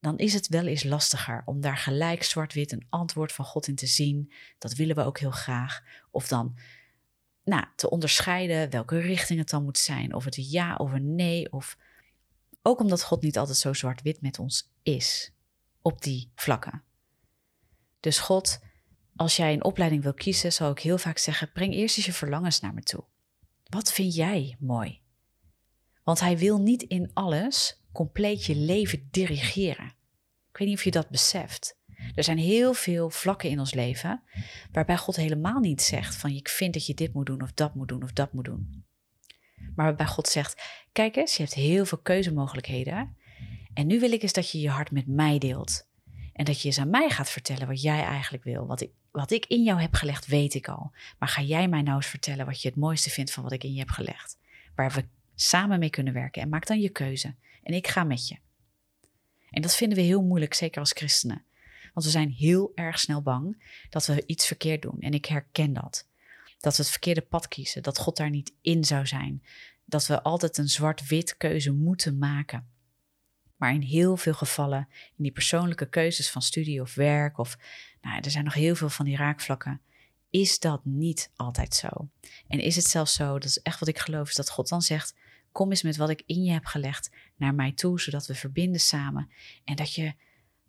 dan 0.00 0.18
is 0.18 0.34
het 0.34 0.48
wel 0.48 0.66
eens 0.66 0.84
lastiger 0.84 1.42
om 1.44 1.60
daar 1.60 1.76
gelijk 1.76 2.22
zwart-wit 2.22 2.72
een 2.72 2.86
antwoord 2.88 3.32
van 3.32 3.44
God 3.44 3.66
in 3.66 3.74
te 3.74 3.86
zien. 3.86 4.32
Dat 4.58 4.74
willen 4.74 4.96
we 4.96 5.04
ook 5.04 5.18
heel 5.18 5.30
graag. 5.30 5.82
Of 6.10 6.28
dan 6.28 6.56
nou, 7.48 7.64
te 7.76 7.90
onderscheiden 7.90 8.70
welke 8.70 8.98
richting 8.98 9.38
het 9.38 9.48
dan 9.48 9.64
moet 9.64 9.78
zijn. 9.78 10.14
Of 10.14 10.24
het 10.24 10.36
een 10.36 10.48
ja 10.48 10.74
of 10.74 10.92
een 10.92 11.14
nee. 11.14 11.52
Of 11.52 11.76
ook 12.62 12.80
omdat 12.80 13.02
God 13.02 13.22
niet 13.22 13.38
altijd 13.38 13.56
zo 13.58 13.72
zwart-wit 13.72 14.20
met 14.20 14.38
ons 14.38 14.70
is 14.82 15.32
op 15.82 16.02
die 16.02 16.30
vlakken. 16.34 16.82
Dus 18.00 18.18
God, 18.18 18.60
als 19.16 19.36
jij 19.36 19.52
een 19.52 19.64
opleiding 19.64 20.02
wil 20.02 20.14
kiezen, 20.14 20.52
zal 20.52 20.70
ik 20.70 20.78
heel 20.78 20.98
vaak 20.98 21.18
zeggen: 21.18 21.52
breng 21.52 21.74
eerst 21.74 21.96
eens 21.96 22.06
je 22.06 22.12
verlangens 22.12 22.60
naar 22.60 22.74
me 22.74 22.82
toe. 22.82 23.04
Wat 23.64 23.92
vind 23.92 24.14
jij 24.14 24.56
mooi? 24.58 25.00
Want 26.02 26.20
hij 26.20 26.38
wil 26.38 26.60
niet 26.60 26.82
in 26.82 27.10
alles 27.12 27.82
compleet 27.92 28.44
je 28.44 28.56
leven 28.56 29.08
dirigeren. 29.10 29.86
Ik 30.50 30.58
weet 30.58 30.68
niet 30.68 30.76
of 30.76 30.84
je 30.84 30.90
dat 30.90 31.08
beseft. 31.08 31.77
Er 32.14 32.24
zijn 32.24 32.38
heel 32.38 32.74
veel 32.74 33.10
vlakken 33.10 33.50
in 33.50 33.58
ons 33.58 33.74
leven 33.74 34.22
waarbij 34.72 34.96
God 34.96 35.16
helemaal 35.16 35.60
niet 35.60 35.82
zegt 35.82 36.16
van 36.16 36.30
ik 36.30 36.48
vind 36.48 36.74
dat 36.74 36.86
je 36.86 36.94
dit 36.94 37.12
moet 37.12 37.26
doen 37.26 37.42
of 37.42 37.52
dat 37.52 37.74
moet 37.74 37.88
doen 37.88 38.02
of 38.02 38.12
dat 38.12 38.32
moet 38.32 38.44
doen. 38.44 38.84
Maar 39.74 39.86
waarbij 39.86 40.06
God 40.06 40.28
zegt, 40.28 40.62
kijk 40.92 41.16
eens, 41.16 41.36
je 41.36 41.42
hebt 41.42 41.54
heel 41.54 41.84
veel 41.84 41.98
keuzemogelijkheden 41.98 43.16
en 43.74 43.86
nu 43.86 44.00
wil 44.00 44.12
ik 44.12 44.22
eens 44.22 44.32
dat 44.32 44.50
je 44.50 44.60
je 44.60 44.70
hart 44.70 44.90
met 44.90 45.06
mij 45.06 45.38
deelt. 45.38 45.86
En 46.32 46.44
dat 46.44 46.60
je 46.60 46.66
eens 46.66 46.78
aan 46.78 46.90
mij 46.90 47.10
gaat 47.10 47.30
vertellen 47.30 47.66
wat 47.66 47.82
jij 47.82 48.02
eigenlijk 48.02 48.44
wil. 48.44 48.66
Wat 48.66 48.80
ik, 48.80 48.90
wat 49.10 49.30
ik 49.30 49.46
in 49.46 49.62
jou 49.62 49.80
heb 49.80 49.94
gelegd, 49.94 50.26
weet 50.26 50.54
ik 50.54 50.68
al. 50.68 50.92
Maar 51.18 51.28
ga 51.28 51.42
jij 51.42 51.68
mij 51.68 51.82
nou 51.82 51.96
eens 51.96 52.06
vertellen 52.06 52.46
wat 52.46 52.62
je 52.62 52.68
het 52.68 52.76
mooiste 52.76 53.10
vindt 53.10 53.30
van 53.30 53.42
wat 53.42 53.52
ik 53.52 53.64
in 53.64 53.72
je 53.72 53.78
heb 53.78 53.90
gelegd. 53.90 54.38
Waar 54.74 54.90
we 54.90 55.04
samen 55.34 55.78
mee 55.78 55.90
kunnen 55.90 56.12
werken. 56.12 56.42
En 56.42 56.48
maak 56.48 56.66
dan 56.66 56.80
je 56.80 56.88
keuze. 56.88 57.34
En 57.62 57.74
ik 57.74 57.86
ga 57.86 58.04
met 58.04 58.28
je. 58.28 58.36
En 59.50 59.62
dat 59.62 59.76
vinden 59.76 59.98
we 59.98 60.04
heel 60.04 60.22
moeilijk, 60.22 60.54
zeker 60.54 60.80
als 60.80 60.92
christenen. 60.92 61.44
Want 61.98 62.10
we 62.10 62.18
zijn 62.18 62.32
heel 62.32 62.72
erg 62.74 62.98
snel 62.98 63.22
bang 63.22 63.62
dat 63.90 64.06
we 64.06 64.26
iets 64.26 64.46
verkeerd 64.46 64.82
doen. 64.82 65.00
En 65.00 65.12
ik 65.12 65.24
herken 65.24 65.72
dat. 65.72 66.08
Dat 66.58 66.76
we 66.76 66.82
het 66.82 66.90
verkeerde 66.90 67.20
pad 67.20 67.48
kiezen. 67.48 67.82
Dat 67.82 67.98
God 67.98 68.16
daar 68.16 68.30
niet 68.30 68.52
in 68.60 68.84
zou 68.84 69.06
zijn. 69.06 69.42
Dat 69.84 70.06
we 70.06 70.22
altijd 70.22 70.58
een 70.58 70.68
zwart-wit 70.68 71.36
keuze 71.36 71.72
moeten 71.72 72.18
maken. 72.18 72.68
Maar 73.56 73.74
in 73.74 73.80
heel 73.80 74.16
veel 74.16 74.34
gevallen, 74.34 74.88
in 74.90 75.22
die 75.22 75.32
persoonlijke 75.32 75.88
keuzes 75.88 76.30
van 76.30 76.42
studie 76.42 76.80
of 76.80 76.94
werk, 76.94 77.38
of 77.38 77.58
nou, 78.00 78.20
er 78.20 78.30
zijn 78.30 78.44
nog 78.44 78.54
heel 78.54 78.74
veel 78.74 78.88
van 78.88 79.04
die 79.04 79.16
raakvlakken, 79.16 79.80
is 80.30 80.58
dat 80.58 80.84
niet 80.84 81.30
altijd 81.36 81.74
zo. 81.74 81.88
En 82.48 82.60
is 82.60 82.76
het 82.76 82.86
zelfs 82.86 83.14
zo, 83.14 83.32
dat 83.32 83.48
is 83.48 83.62
echt 83.62 83.80
wat 83.80 83.88
ik 83.88 83.98
geloof, 83.98 84.28
is 84.28 84.34
dat 84.34 84.50
God 84.50 84.68
dan 84.68 84.82
zegt: 84.82 85.14
Kom 85.52 85.70
eens 85.70 85.82
met 85.82 85.96
wat 85.96 86.10
ik 86.10 86.22
in 86.26 86.44
je 86.44 86.52
heb 86.52 86.64
gelegd 86.64 87.10
naar 87.36 87.54
mij 87.54 87.72
toe, 87.72 88.00
zodat 88.00 88.26
we 88.26 88.34
verbinden 88.34 88.80
samen. 88.80 89.30
En 89.64 89.76
dat 89.76 89.94
je 89.94 90.14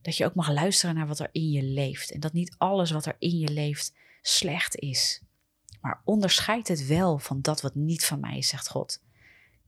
dat 0.01 0.17
je 0.17 0.25
ook 0.25 0.35
mag 0.35 0.49
luisteren 0.49 0.95
naar 0.95 1.07
wat 1.07 1.19
er 1.19 1.29
in 1.31 1.49
je 1.49 1.63
leeft. 1.63 2.11
En 2.11 2.19
dat 2.19 2.33
niet 2.33 2.55
alles 2.57 2.91
wat 2.91 3.05
er 3.05 3.15
in 3.19 3.37
je 3.37 3.49
leeft 3.49 3.93
slecht 4.21 4.75
is. 4.75 5.21
Maar 5.81 6.01
onderscheid 6.03 6.67
het 6.67 6.87
wel 6.87 7.19
van 7.19 7.41
dat 7.41 7.61
wat 7.61 7.75
niet 7.75 8.05
van 8.05 8.19
mij 8.19 8.37
is, 8.37 8.47
zegt 8.47 8.69
God. 8.69 9.01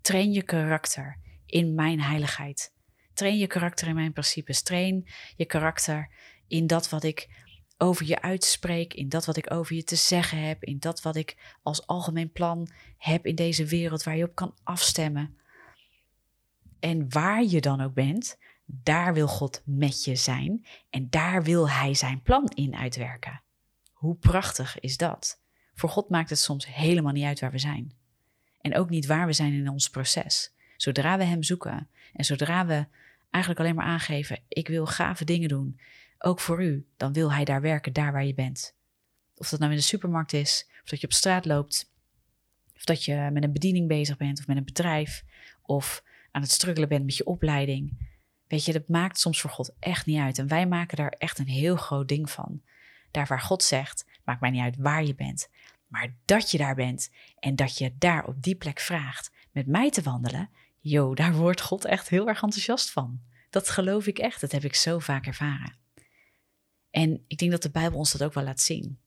Train 0.02 0.32
je 0.32 0.44
karakter 0.44 1.18
in 1.46 1.76
mijn 1.76 2.02
heiligheid. 2.02 2.74
Train 3.14 3.38
je 3.38 3.48
karakter 3.48 3.88
in 3.88 3.96
mijn 3.96 4.14
principes. 4.14 4.62
Train 4.62 5.08
je 5.36 5.46
karakter 5.46 6.10
in 6.48 6.68
dat 6.68 6.90
wat 6.90 7.04
ik 7.04 7.30
over 7.78 8.06
je 8.06 8.22
uitspreek, 8.22 8.94
in 8.94 9.10
dat 9.10 9.26
wat 9.26 9.38
ik 9.38 9.54
over 9.54 9.76
je 9.76 9.84
te 9.84 9.96
zeggen 9.96 10.38
heb, 10.38 10.64
in 10.64 10.80
dat 10.80 11.02
wat 11.02 11.16
ik 11.16 11.58
als 11.62 11.88
algemeen 11.88 12.32
plan 12.32 12.68
heb 12.98 13.26
in 13.26 13.36
deze 13.36 13.66
wereld 13.66 14.04
waar 14.04 14.18
je 14.18 14.24
op 14.24 14.36
kan 14.36 14.56
afstemmen. 14.64 15.38
En 16.80 17.10
waar 17.10 17.44
je 17.44 17.62
dan 17.62 17.82
ook 17.82 17.94
bent, 17.94 18.38
daar 18.84 19.14
wil 19.14 19.28
God 19.28 19.62
met 19.66 20.04
je 20.04 20.16
zijn 20.16 20.66
en 20.90 21.10
daar 21.10 21.44
wil 21.44 21.70
Hij 21.70 21.94
zijn 21.94 22.22
plan 22.22 22.48
in 22.48 22.76
uitwerken. 22.76 23.42
Hoe 23.92 24.16
prachtig 24.16 24.80
is 24.80 24.98
dat? 24.98 25.42
Voor 25.74 25.90
God 25.90 26.10
maakt 26.10 26.30
het 26.30 26.40
soms 26.40 26.68
helemaal 26.68 27.12
niet 27.12 27.26
uit 27.26 27.40
waar 27.40 27.52
we 27.52 27.60
zijn. 27.60 27.96
En 28.62 28.76
ook 28.76 28.90
niet 28.90 29.06
waar 29.06 29.26
we 29.26 29.34
zijn 29.34 29.54
in 29.54 29.70
ons 29.70 29.90
proces. 29.90 30.54
Zodra 30.78 31.18
we 31.18 31.24
Hem 31.24 31.44
zoeken 31.44 31.90
en 32.14 32.26
zodra 32.26 32.66
we 32.66 32.88
eigenlijk 33.30 33.64
alleen 33.64 33.76
maar 33.76 33.86
aangeven: 33.86 34.40
ik 34.48 34.68
wil 34.68 34.86
gave 34.86 35.26
dingen 35.26 35.50
doen, 35.50 35.80
ook 36.18 36.40
voor 36.40 36.64
u, 36.64 36.88
dan 36.98 37.14
wil 37.14 37.34
Hij 37.34 37.46
daar 37.46 37.62
werken, 37.62 37.94
daar 37.94 38.12
waar 38.12 38.26
je 38.26 38.34
bent. 38.34 38.76
Of 39.36 39.50
dat 39.50 39.60
nou 39.60 39.72
in 39.72 39.78
de 39.78 39.84
supermarkt 39.84 40.34
is, 40.34 40.70
of 40.84 40.90
dat 40.90 41.00
je 41.00 41.08
op 41.08 41.14
straat 41.14 41.46
loopt, 41.46 41.92
Of 42.76 42.84
dat 42.84 43.06
je 43.06 43.30
met 43.34 43.44
een 43.44 43.54
bediening 43.54 43.88
bezig 43.88 44.18
bent 44.18 44.40
of 44.40 44.48
met 44.48 44.58
een 44.58 44.66
bedrijf. 44.66 45.24
Of 45.62 46.04
aan 46.32 46.42
het 46.42 46.52
struggelen 46.52 46.90
bent 46.90 47.06
met 47.06 47.16
je 47.16 47.26
opleiding. 47.26 48.11
Weet 48.52 48.66
je, 48.66 48.74
dat 48.74 48.88
maakt 48.88 49.20
soms 49.20 49.42
voor 49.42 49.50
God 49.50 49.74
echt 49.80 50.06
niet 50.06 50.20
uit. 50.20 50.38
En 50.38 50.48
wij 50.48 50.68
maken 50.68 50.98
daar 50.98 51.10
echt 51.10 51.40
een 51.40 51.48
heel 51.48 51.76
groot 51.76 52.08
ding 52.08 52.30
van. 52.30 52.62
Daar 53.12 53.28
waar 53.28 53.42
God 53.42 53.64
zegt, 53.64 54.06
maakt 54.24 54.42
mij 54.42 54.50
niet 54.50 54.62
uit 54.62 54.76
waar 54.78 55.04
je 55.04 55.16
bent. 55.16 55.50
Maar 55.88 56.16
dat 56.26 56.52
je 56.52 56.58
daar 56.58 56.76
bent 56.76 57.12
en 57.40 57.56
dat 57.56 57.78
je 57.78 57.96
daar 57.98 58.26
op 58.26 58.42
die 58.44 58.56
plek 58.56 58.80
vraagt 58.80 59.32
met 59.52 59.68
mij 59.68 59.90
te 59.90 60.02
wandelen. 60.02 60.50
Jo, 60.80 61.16
daar 61.16 61.34
wordt 61.34 61.62
God 61.62 61.86
echt 61.86 62.10
heel 62.10 62.28
erg 62.28 62.42
enthousiast 62.42 62.92
van. 62.92 63.22
Dat 63.50 63.70
geloof 63.70 64.08
ik 64.08 64.20
echt. 64.20 64.42
Dat 64.42 64.52
heb 64.52 64.64
ik 64.64 64.76
zo 64.76 65.00
vaak 65.00 65.26
ervaren. 65.26 65.78
En 66.90 67.24
ik 67.28 67.38
denk 67.38 67.52
dat 67.52 67.62
de 67.62 67.72
Bijbel 67.72 67.98
ons 67.98 68.12
dat 68.12 68.24
ook 68.24 68.34
wel 68.34 68.44
laat 68.44 68.62
zien. 68.62 69.00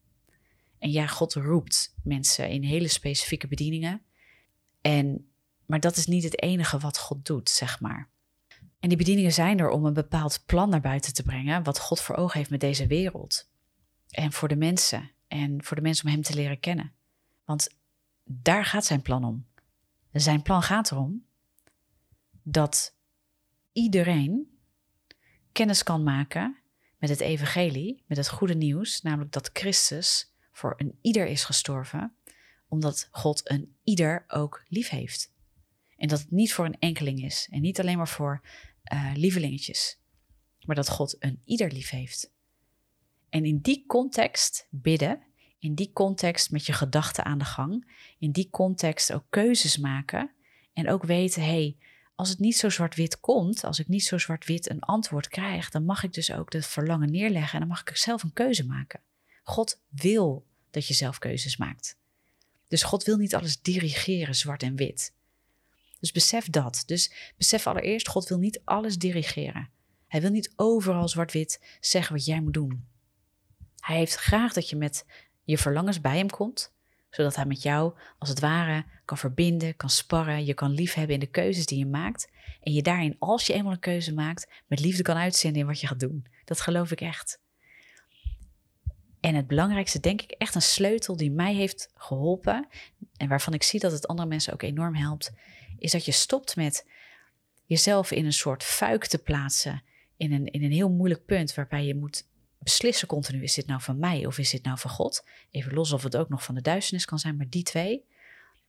En 0.79 0.91
ja, 0.91 1.07
God 1.07 1.35
roept 1.35 1.95
mensen 2.03 2.49
in 2.49 2.63
hele 2.63 2.89
specifieke 2.89 3.47
bedieningen. 3.47 4.03
En, 4.81 5.33
maar 5.67 5.81
dat 5.81 5.97
is 5.97 6.07
niet 6.07 6.25
het 6.25 6.43
enige 6.43 6.79
wat 6.79 6.99
God 6.99 7.27
doet, 7.27 7.51
zeg 7.51 7.81
maar. 7.81 8.13
En 8.85 8.91
die 8.91 8.99
bedieningen 8.99 9.33
zijn 9.33 9.59
er 9.59 9.69
om 9.69 9.85
een 9.85 9.95
bepaald 9.95 10.43
plan 10.47 10.69
naar 10.69 10.81
buiten 10.81 11.15
te 11.15 11.23
brengen, 11.23 11.63
wat 11.63 11.79
God 11.79 12.01
voor 12.01 12.17
ogen 12.17 12.39
heeft 12.39 12.51
met 12.51 12.61
deze 12.61 12.87
wereld. 12.87 13.51
En 14.11 14.33
voor 14.33 14.49
de 14.49 14.57
mensen. 14.57 15.11
En 15.29 15.65
voor 15.65 15.77
de 15.77 15.83
mensen 15.83 16.05
om 16.07 16.13
Hem 16.13 16.23
te 16.23 16.35
leren 16.35 16.61
kennen. 16.61 16.93
Want 17.45 17.69
daar 18.25 18.65
gaat 18.65 18.85
zijn 18.85 19.03
plan 19.03 19.25
om. 19.25 19.47
Zijn 20.13 20.43
plan 20.43 20.63
gaat 20.63 20.91
erom 20.91 21.25
dat 22.43 22.97
iedereen 23.73 24.59
kennis 25.53 25.83
kan 25.83 26.03
maken 26.03 26.57
met 26.99 27.09
het 27.09 27.21
evangelie, 27.21 28.03
met 28.07 28.17
het 28.17 28.29
goede 28.29 28.55
nieuws, 28.55 29.03
namelijk 29.03 29.33
dat 29.33 29.51
Christus 29.53 30.33
voor 30.53 30.75
een 30.77 30.99
ieder 31.01 31.27
is 31.27 31.45
gestorven, 31.45 32.15
omdat 32.69 33.09
God 33.11 33.51
een 33.51 33.77
ieder 33.85 34.25
ook 34.29 34.65
lief 34.69 34.89
heeft. 34.89 35.33
En 35.97 36.09
dat 36.09 36.21
het 36.21 36.31
niet 36.31 36.53
voor 36.53 36.65
een 36.65 36.79
enkeling 36.79 37.23
is 37.23 37.49
en 37.51 37.61
niet 37.61 37.81
alleen 37.81 37.97
maar 37.97 38.09
voor 38.09 38.43
uh, 38.93 39.11
lievelingetjes, 39.15 39.99
maar 40.61 40.77
dat 40.77 40.89
God 40.89 41.17
een 41.19 41.41
ieder 41.45 41.73
lief 41.73 41.91
heeft. 41.91 42.33
En 43.29 43.45
in 43.45 43.59
die 43.59 43.85
context 43.87 44.67
bidden, 44.71 45.23
in 45.59 45.75
die 45.75 45.93
context 45.93 46.51
met 46.51 46.67
je 46.67 46.73
gedachten 46.73 47.25
aan 47.25 47.39
de 47.39 47.45
gang, 47.45 47.97
in 48.19 48.31
die 48.31 48.51
context 48.51 49.13
ook 49.13 49.25
keuzes 49.31 49.79
maken 49.79 50.31
en 50.73 50.91
ook 50.91 51.05
weten, 51.05 51.43
hé, 51.43 51.49
hey, 51.49 51.77
als 52.15 52.29
het 52.29 52.39
niet 52.39 52.57
zo 52.57 52.69
zwart-wit 52.69 53.21
komt, 53.21 53.65
als 53.65 53.79
ik 53.79 53.89
niet 53.89 54.05
zo 54.05 54.19
zwart-wit 54.19 54.71
een 54.71 54.81
antwoord 54.81 55.29
krijg, 55.29 55.71
dan 55.71 55.85
mag 55.85 56.03
ik 56.03 56.13
dus 56.13 56.33
ook 56.33 56.53
het 56.53 56.67
verlangen 56.67 57.11
neerleggen 57.11 57.53
en 57.53 57.59
dan 57.59 57.69
mag 57.69 57.81
ik 57.81 57.97
zelf 57.97 58.23
een 58.23 58.33
keuze 58.33 58.67
maken. 58.67 59.01
God 59.43 59.81
wil 59.89 60.47
dat 60.71 60.87
je 60.87 60.95
zelf 60.95 61.19
keuzes 61.19 61.57
maakt. 61.57 61.99
Dus 62.69 62.83
God 62.83 63.05
wil 63.05 63.17
niet 63.17 63.35
alles 63.35 63.61
dirigeren, 63.63 64.35
zwart 64.35 64.63
en 64.63 64.77
wit. 64.77 65.15
Dus 66.05 66.13
besef 66.13 66.51
dat. 66.51 66.83
Dus 66.87 67.33
besef 67.37 67.67
allereerst, 67.67 68.09
God 68.09 68.29
wil 68.29 68.39
niet 68.39 68.61
alles 68.65 68.99
dirigeren. 68.99 69.71
Hij 70.07 70.21
wil 70.21 70.31
niet 70.31 70.53
overal 70.57 71.09
zwart-wit 71.09 71.77
zeggen 71.81 72.15
wat 72.15 72.25
jij 72.25 72.41
moet 72.41 72.55
doen. 72.55 72.89
Hij 73.81 73.97
heeft 73.97 74.15
graag 74.15 74.53
dat 74.53 74.69
je 74.69 74.77
met 74.77 75.07
je 75.43 75.59
verlangens 75.59 76.01
bij 76.01 76.17
hem 76.17 76.31
komt, 76.31 76.73
zodat 77.11 77.37
hij 77.37 77.47
met 77.47 77.63
jou 77.63 77.95
als 78.19 78.29
het 78.29 78.41
ware 78.41 78.85
kan 79.05 79.19
verbinden, 79.19 79.77
kan 79.77 79.91
sparren, 79.91 80.45
je 80.45 80.55
kan 80.55 80.71
liefhebben 80.71 81.15
in 81.15 81.21
de 81.21 81.27
keuzes 81.27 81.67
die 81.67 81.79
je 81.79 81.87
maakt. 81.87 82.31
En 82.61 82.73
je 82.73 82.83
daarin, 82.83 83.17
als 83.19 83.47
je 83.47 83.53
eenmaal 83.53 83.73
een 83.73 83.79
keuze 83.79 84.15
maakt, 84.15 84.49
met 84.67 84.81
liefde 84.81 85.03
kan 85.03 85.17
uitzenden 85.17 85.61
in 85.61 85.67
wat 85.67 85.81
je 85.81 85.87
gaat 85.87 86.01
doen. 86.01 86.27
Dat 86.45 86.61
geloof 86.61 86.91
ik 86.91 87.01
echt. 87.01 87.41
En 89.21 89.35
het 89.35 89.47
belangrijkste, 89.47 90.01
denk 90.01 90.23
ik, 90.23 90.31
echt 90.31 90.55
een 90.55 90.63
sleutel 90.63 91.17
die 91.17 91.31
mij 91.31 91.55
heeft 91.55 91.91
geholpen 91.95 92.69
en 93.17 93.29
waarvan 93.29 93.55
ik 93.55 93.63
zie 93.63 93.81
dat 93.81 93.93
het 93.93 94.07
andere 94.07 94.29
mensen 94.29 94.53
ook 94.53 94.63
enorm 94.63 94.95
helpt, 94.95 95.33
is 95.79 95.93
dat 95.93 96.05
je 96.05 96.13
stopt 96.13 96.57
met 96.57 96.87
jezelf 97.65 98.11
in 98.11 98.25
een 98.25 98.33
soort 98.33 98.63
fuik 98.63 99.07
te 99.07 99.19
plaatsen 99.19 99.83
in 100.17 100.33
een, 100.33 100.47
in 100.47 100.63
een 100.63 100.73
heel 100.73 100.91
moeilijk 100.91 101.25
punt 101.25 101.55
waarbij 101.55 101.85
je 101.85 101.95
moet 101.95 102.27
beslissen 102.59 103.09
continu, 103.09 103.43
is 103.43 103.55
dit 103.55 103.67
nou 103.67 103.81
van 103.81 103.99
mij 103.99 104.27
of 104.27 104.39
is 104.39 104.51
dit 104.51 104.65
nou 104.65 104.79
van 104.79 104.91
God? 104.91 105.27
Even 105.51 105.75
los 105.75 105.93
of 105.93 106.03
het 106.03 106.17
ook 106.17 106.29
nog 106.29 106.45
van 106.45 106.55
de 106.55 106.61
duisternis 106.61 107.05
kan 107.05 107.19
zijn, 107.19 107.37
maar 107.37 107.49
die 107.49 107.63
twee. 107.63 108.05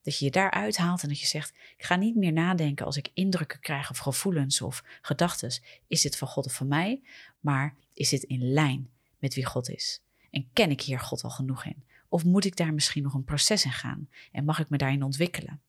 Dat 0.02 0.18
je 0.18 0.26
je 0.26 0.32
daar 0.32 0.52
uithaalt 0.52 1.04
en 1.04 1.10
dat 1.10 1.20
je 1.20 1.26
zegt, 1.26 1.54
ik 1.78 1.86
ga 1.86 1.96
niet 1.96 2.16
meer 2.16 2.34
nadenken 2.34 2.86
als 2.86 2.98
ik 2.98 3.10
indrukken 3.14 3.60
krijg 3.60 3.90
of 3.90 3.98
gevoelens 3.98 4.62
of 4.62 4.84
gedachten. 5.02 5.62
Is 5.88 6.02
dit 6.02 6.18
van 6.18 6.28
God 6.28 6.46
of 6.46 6.54
van 6.54 6.68
mij? 6.68 7.02
Maar 7.40 7.76
is 7.94 8.10
dit 8.10 8.24
in 8.24 8.52
lijn 8.54 8.90
met 9.20 9.34
wie 9.34 9.46
God 9.46 9.70
is? 9.70 10.02
En 10.32 10.50
ken 10.54 10.70
ik 10.70 10.82
hier 10.82 11.00
God 11.00 11.24
al 11.24 11.30
genoeg 11.30 11.66
in? 11.66 11.84
Of 12.10 12.24
moet 12.24 12.46
ik 12.46 12.56
daar 12.56 12.74
misschien 12.74 13.04
nog 13.04 13.14
een 13.14 13.24
proces 13.24 13.66
in 13.66 13.72
gaan? 13.72 14.10
En 14.32 14.46
mag 14.46 14.60
ik 14.60 14.70
me 14.70 14.78
daarin 14.78 15.04
ontwikkelen? 15.04 15.62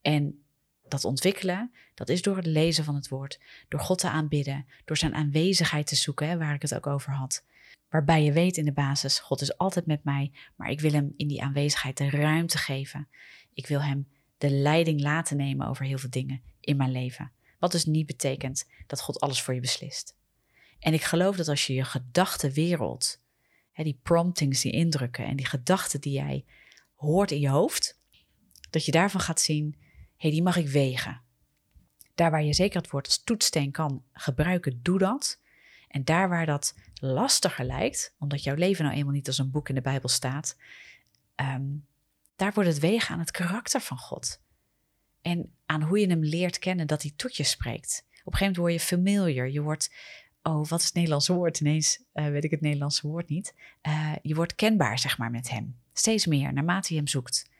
En 0.00 0.42
dat 0.90 1.04
ontwikkelen, 1.04 1.72
dat 1.94 2.08
is 2.08 2.22
door 2.22 2.36
het 2.36 2.46
lezen 2.46 2.84
van 2.84 2.94
het 2.94 3.08
woord, 3.08 3.40
door 3.68 3.80
God 3.80 3.98
te 3.98 4.08
aanbidden, 4.08 4.66
door 4.84 4.96
zijn 4.96 5.14
aanwezigheid 5.14 5.86
te 5.86 5.96
zoeken, 5.96 6.38
waar 6.38 6.54
ik 6.54 6.62
het 6.62 6.74
ook 6.74 6.86
over 6.86 7.12
had. 7.12 7.44
Waarbij 7.88 8.24
je 8.24 8.32
weet 8.32 8.56
in 8.56 8.64
de 8.64 8.72
basis, 8.72 9.18
God 9.18 9.40
is 9.40 9.58
altijd 9.58 9.86
met 9.86 10.04
mij, 10.04 10.32
maar 10.56 10.70
ik 10.70 10.80
wil 10.80 10.92
hem 10.92 11.14
in 11.16 11.28
die 11.28 11.42
aanwezigheid 11.42 11.96
de 11.96 12.10
ruimte 12.10 12.58
geven. 12.58 13.08
Ik 13.54 13.66
wil 13.66 13.82
hem 13.82 14.08
de 14.38 14.50
leiding 14.50 15.00
laten 15.00 15.36
nemen 15.36 15.68
over 15.68 15.84
heel 15.84 15.98
veel 15.98 16.10
dingen 16.10 16.42
in 16.60 16.76
mijn 16.76 16.92
leven. 16.92 17.32
Wat 17.58 17.72
dus 17.72 17.84
niet 17.84 18.06
betekent 18.06 18.68
dat 18.86 19.00
God 19.00 19.20
alles 19.20 19.42
voor 19.42 19.54
je 19.54 19.60
beslist. 19.60 20.16
En 20.78 20.94
ik 20.94 21.02
geloof 21.02 21.36
dat 21.36 21.48
als 21.48 21.66
je 21.66 21.74
je 21.74 21.84
gedachtenwereld, 21.84 23.20
die 23.84 24.00
promptings, 24.02 24.60
die 24.60 24.72
indrukken 24.72 25.24
en 25.24 25.36
die 25.36 25.46
gedachten 25.46 26.00
die 26.00 26.12
jij 26.12 26.44
hoort 26.94 27.30
in 27.30 27.40
je 27.40 27.48
hoofd, 27.48 27.98
dat 28.70 28.84
je 28.84 28.92
daarvan 28.92 29.20
gaat 29.20 29.40
zien, 29.40 29.76
hey, 30.20 30.30
die 30.30 30.42
mag 30.42 30.56
ik 30.56 30.68
wegen. 30.68 31.20
Daar 32.14 32.30
waar 32.30 32.42
je 32.42 32.52
zeker 32.52 32.80
het 32.80 32.90
woord 32.90 33.06
als 33.06 33.22
toetssteen 33.22 33.70
kan 33.70 34.04
gebruiken, 34.12 34.80
doe 34.82 34.98
dat. 34.98 35.40
En 35.88 36.04
daar 36.04 36.28
waar 36.28 36.46
dat 36.46 36.74
lastiger 36.94 37.64
lijkt, 37.64 38.14
omdat 38.18 38.42
jouw 38.42 38.54
leven 38.54 38.84
nou 38.84 38.96
eenmaal 38.96 39.12
niet 39.12 39.26
als 39.26 39.38
een 39.38 39.50
boek 39.50 39.68
in 39.68 39.74
de 39.74 39.80
Bijbel 39.80 40.08
staat, 40.08 40.56
ehm, 41.34 41.66
daar 42.36 42.52
wordt 42.52 42.68
het 42.68 42.78
wegen 42.78 43.14
aan 43.14 43.20
het 43.20 43.30
karakter 43.30 43.80
van 43.80 43.98
God. 43.98 44.40
En 45.22 45.52
aan 45.66 45.82
hoe 45.82 45.98
je 45.98 46.06
hem 46.06 46.24
leert 46.24 46.58
kennen 46.58 46.86
dat 46.86 47.02
hij 47.02 47.12
tot 47.16 47.36
je 47.36 47.44
spreekt. 47.44 48.04
Op 48.04 48.32
een 48.32 48.38
gegeven 48.38 48.38
moment 48.38 48.56
word 48.56 48.72
je 48.72 48.96
familiar. 48.96 49.50
Je 49.50 49.62
wordt, 49.62 49.94
oh, 50.42 50.68
wat 50.68 50.78
is 50.78 50.84
het 50.84 50.94
Nederlandse 50.94 51.32
woord? 51.34 51.60
Ineens 51.60 52.02
uh, 52.14 52.28
weet 52.28 52.44
ik 52.44 52.50
het 52.50 52.60
Nederlandse 52.60 53.08
woord 53.08 53.28
niet. 53.28 53.54
Uh, 53.82 54.12
je 54.22 54.34
wordt 54.34 54.54
kenbaar, 54.54 54.98
zeg 54.98 55.18
maar, 55.18 55.30
met 55.30 55.50
hem. 55.50 55.76
Steeds 55.92 56.26
meer, 56.26 56.52
naarmate 56.52 56.88
je 56.92 56.98
hem 56.98 57.08
zoekt. 57.08 57.50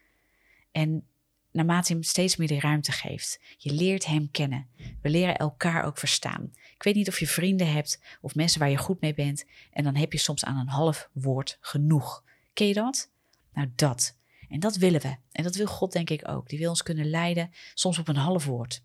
En 0.73 1.10
naarmate 1.52 1.92
hem 1.92 2.02
steeds 2.02 2.36
meer 2.36 2.48
de 2.48 2.60
ruimte 2.60 2.92
geeft. 2.92 3.40
Je 3.56 3.72
leert 3.72 4.06
hem 4.06 4.30
kennen. 4.30 4.66
We 5.02 5.10
leren 5.10 5.36
elkaar 5.36 5.84
ook 5.84 5.98
verstaan. 5.98 6.50
Ik 6.74 6.82
weet 6.82 6.94
niet 6.94 7.08
of 7.08 7.18
je 7.18 7.26
vrienden 7.26 7.72
hebt 7.72 8.00
of 8.20 8.34
mensen 8.34 8.60
waar 8.60 8.70
je 8.70 8.76
goed 8.76 9.00
mee 9.00 9.14
bent. 9.14 9.44
En 9.72 9.84
dan 9.84 9.96
heb 9.96 10.12
je 10.12 10.18
soms 10.18 10.44
aan 10.44 10.56
een 10.56 10.68
half 10.68 11.08
woord 11.12 11.58
genoeg. 11.60 12.24
Ken 12.52 12.66
je 12.66 12.74
dat? 12.74 13.10
Nou, 13.52 13.72
dat. 13.74 14.16
En 14.48 14.60
dat 14.60 14.76
willen 14.76 15.00
we. 15.00 15.16
En 15.32 15.42
dat 15.42 15.54
wil 15.54 15.66
God 15.66 15.92
denk 15.92 16.10
ik 16.10 16.28
ook. 16.28 16.48
Die 16.48 16.58
wil 16.58 16.68
ons 16.68 16.82
kunnen 16.82 17.10
leiden, 17.10 17.50
soms 17.74 17.98
op 17.98 18.08
een 18.08 18.16
half 18.16 18.44
woord. 18.44 18.82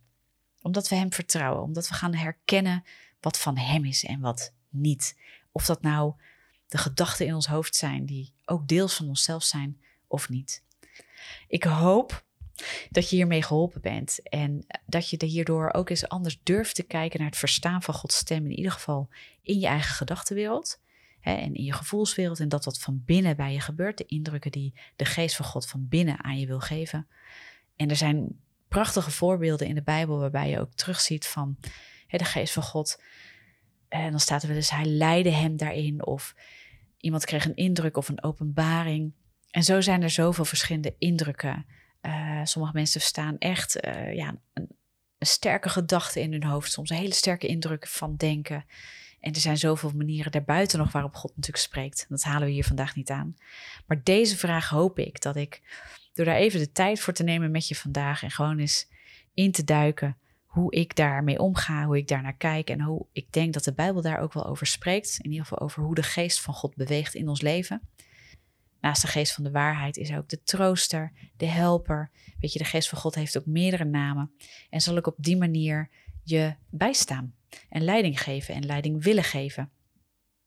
Omdat 0.62 0.90
we 0.90 0.96
Hem 0.96 1.14
vertrouwen. 1.14 1.64
Omdat 1.64 1.88
we 1.88 1.94
gaan 1.94 2.14
herkennen 2.14 2.84
wat 3.20 3.40
van 3.40 3.58
Hem 3.58 3.86
is 3.86 4.04
en 4.04 4.20
wat 4.20 4.54
niet. 4.70 5.18
Of 5.52 5.66
dat 5.66 5.82
nou 5.82 6.14
de 6.68 6.78
gedachten 6.78 7.26
in 7.26 7.36
ons 7.36 7.48
hoofd 7.48 7.76
zijn 7.76 8.06
die 8.06 8.34
ook 8.46 8.68
deels 8.68 8.94
van 8.94 9.08
onszelf 9.08 9.44
zijn 9.44 9.82
of 10.08 10.30
niet. 10.30 10.64
Ik 11.48 11.64
hoop 11.64 12.26
dat 12.90 13.10
je 13.10 13.16
hiermee 13.16 13.44
geholpen 13.44 13.82
bent. 13.82 14.30
En 14.30 14.66
dat 14.86 15.10
je 15.10 15.18
er 15.18 15.28
hierdoor 15.28 15.74
ook 15.74 15.90
eens 15.90 16.08
anders 16.08 16.40
durft 16.44 16.76
te 16.76 16.84
kijken 16.84 17.20
naar 17.20 17.30
het 17.30 17.38
verstaan 17.38 17.82
van 17.82 17.94
Gods 17.94 18.18
stem. 18.18 18.46
In 18.46 18.58
ieder 18.58 18.72
geval 18.72 19.10
in 19.42 19.60
je 19.60 19.68
eigen 19.68 19.96
gedachtenwereld. 19.96 20.80
Hè, 21.20 21.34
en 21.34 21.54
in 21.54 21.64
je 21.64 21.74
gevoelswereld. 21.74 22.40
En 22.40 22.50
dat 22.50 22.66
wat 22.66 22.80
van 22.80 23.02
binnen 23.06 23.36
bij 23.36 23.54
je 23.54 23.60
gebeurt. 23.60 23.98
De 23.98 24.06
indrukken 24.06 24.52
die 24.52 24.74
de 24.96 25.06
geest 25.06 25.36
van 25.36 25.46
God 25.46 25.68
van 25.68 25.88
binnen 25.88 26.24
aan 26.24 26.40
je 26.40 26.48
wil 26.48 26.60
geven. 26.60 27.08
En 27.76 27.90
er 27.90 27.96
zijn 27.96 28.40
prachtige 28.68 29.12
voorbeelden 29.12 29.68
in 29.68 29.76
de 29.76 29.84
Bijbel 29.84 30.20
waarbij 30.20 30.50
je 30.50 30.60
ook 30.60 30.74
terugziet 30.74 31.28
van 31.28 31.58
hè, 32.08 32.18
de 32.18 32.26
geest 32.26 32.54
van 32.54 32.64
God. 32.64 33.02
En 33.88 34.12
dan 34.12 34.20
staat 34.20 34.42
er 34.42 34.48
wel 34.48 34.58
eens, 34.58 34.70
hij 34.70 34.86
leidde 34.86 35.32
hem 35.32 35.58
daarin. 35.58 36.06
Of 36.06 36.36
iemand 36.98 37.26
kreeg 37.26 37.46
een 37.46 37.56
indruk 37.56 37.98
of 37.98 38.10
een 38.10 38.24
openbaring. 38.24 39.14
En 39.52 39.64
zo 39.64 39.82
zijn 39.82 40.02
er 40.02 40.10
zoveel 40.10 40.46
verschillende 40.46 40.96
indrukken 40.98 41.66
uh, 42.06 42.40
sommige 42.44 42.76
mensen 42.76 43.02
staan 43.02 43.38
echt 43.38 43.86
uh, 43.86 44.14
ja, 44.14 44.36
een, 44.54 44.68
een, 45.18 45.28
sterke 45.28 45.70
gedachte 45.70 46.22
in 46.22 46.32
hun 46.32 46.44
hoofd, 46.44 46.72
soms 46.72 46.90
een 46.90 46.98
hele 46.98 47.14
sterke 47.14 47.48
indruk 47.48 47.88
van 47.88 48.16
denken. 48.16 48.66
En 49.20 49.34
er 49.34 49.40
zijn 49.40 49.58
zoveel 49.58 49.92
manieren 49.96 50.32
daarbuiten 50.32 50.80
nog 50.80 50.92
waarop 50.92 51.16
God 51.16 51.36
natuurlijk 51.36 51.64
spreekt. 51.64 52.06
Dat 52.10 52.24
halen 52.24 52.48
we 52.48 52.54
hier 52.54 52.64
vandaag 52.64 52.96
niet 52.96 53.10
aan. 53.10 53.36
Maar 53.86 54.04
deze 54.04 54.38
vraag 54.38 54.70
hoop 54.70 55.00
ik 55.00 55.22
dat 55.22 55.36
ik, 55.36 55.62
door 56.14 56.26
daar 56.26 56.36
even 56.36 56.60
de 56.60 56.72
tijd 56.72 57.00
voor 57.00 57.14
te 57.14 57.24
nemen 57.24 57.52
met 57.52 57.68
je 57.68 57.76
vandaag 57.76 58.24
en 58.24 58.32
gewoon 58.32 58.60
eens 58.60 58.88
in 59.34 59.52
te 59.52 59.64
duiken 59.64 60.18
hoe 60.46 60.74
ik 60.74 60.96
daarmee 60.96 61.40
omga, 61.40 61.86
hoe 61.86 61.98
ik 61.98 62.08
daar 62.08 62.22
naar 62.22 62.38
kijk 62.38 62.70
en 62.70 62.82
hoe 62.82 63.06
ik 63.12 63.32
denk 63.32 63.54
dat 63.54 63.64
de 63.64 63.74
Bijbel 63.74 64.02
daar 64.02 64.20
ook 64.20 64.34
wel 64.34 64.46
over 64.46 64.68
spreekt. 64.68 65.18
In 65.22 65.32
ieder 65.32 65.46
geval 65.46 65.60
over 65.60 65.84
hoe 65.84 65.96
de 65.96 66.04
geest 66.04 66.42
van 66.42 66.54
God 66.54 66.76
beweegt 66.76 67.14
in 67.14 67.30
ons 67.30 67.42
leven 67.42 67.82
Naast 68.86 69.02
de 69.02 69.08
geest 69.08 69.34
van 69.34 69.44
de 69.44 69.52
waarheid 69.52 69.98
is 69.98 70.14
ook 70.14 70.30
de 70.30 70.44
trooster, 70.44 71.12
de 71.38 71.46
helper. 71.46 72.12
Weet 72.40 72.54
je, 72.54 72.60
de 72.60 72.66
geest 72.66 72.90
van 72.90 72.98
God 72.98 73.16
heeft 73.16 73.38
ook 73.38 73.46
meerdere 73.46 73.86
namen. 73.86 74.32
En 74.70 74.82
zal 74.82 74.98
ik 74.98 75.08
op 75.08 75.16
die 75.18 75.38
manier 75.38 75.90
je 76.24 76.56
bijstaan 76.70 77.36
en 77.70 77.84
leiding 77.84 78.22
geven 78.22 78.56
en 78.56 78.66
leiding 78.66 79.04
willen 79.04 79.24
geven. 79.24 79.72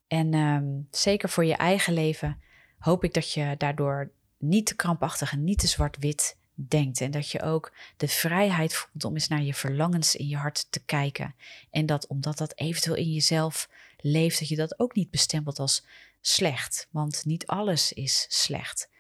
En 0.07 0.35
ehm, 0.35 0.65
zeker 0.91 1.29
voor 1.29 1.45
je 1.45 1.57
eigen 1.57 1.93
leven 1.93 2.41
hoop 2.79 3.05
ik 3.05 3.15
dat 3.15 3.33
je 3.33 3.55
daardoor 3.57 4.13
niet 4.39 4.67
te 4.67 4.77
krampachtig 4.77 5.33
en 5.33 5.45
niet 5.45 5.59
te 5.59 5.67
zwart-wit 5.67 6.37
denkt. 6.55 7.01
En 7.01 7.11
dat 7.11 7.31
je 7.31 7.43
ook 7.43 7.73
de 7.97 8.09
vrijheid 8.09 8.75
voelt 8.75 9.05
om 9.05 9.15
eens 9.15 9.29
naar 9.29 9.43
je 9.43 9.55
verlangens 9.55 10.17
in 10.17 10.29
je 10.29 10.37
hart 10.37 10.67
te 10.71 10.85
kijken. 10.85 11.35
En 11.71 11.87
dat 11.87 12.07
omdat 12.07 12.39
dat 12.39 12.59
eventueel 12.59 12.97
in 12.97 13.13
jezelf 13.13 13.69
leeft, 13.97 14.39
dat 14.39 14.49
je 14.49 14.57
dat 14.57 14.79
ook 14.79 14.95
niet 14.95 15.11
bestempelt 15.11 15.59
als 15.59 15.85
slecht. 16.29 16.89
Want 16.91 17.25
niet 17.25 17.47
alles 17.47 17.93
is 17.93 18.27
slecht. 18.29 18.91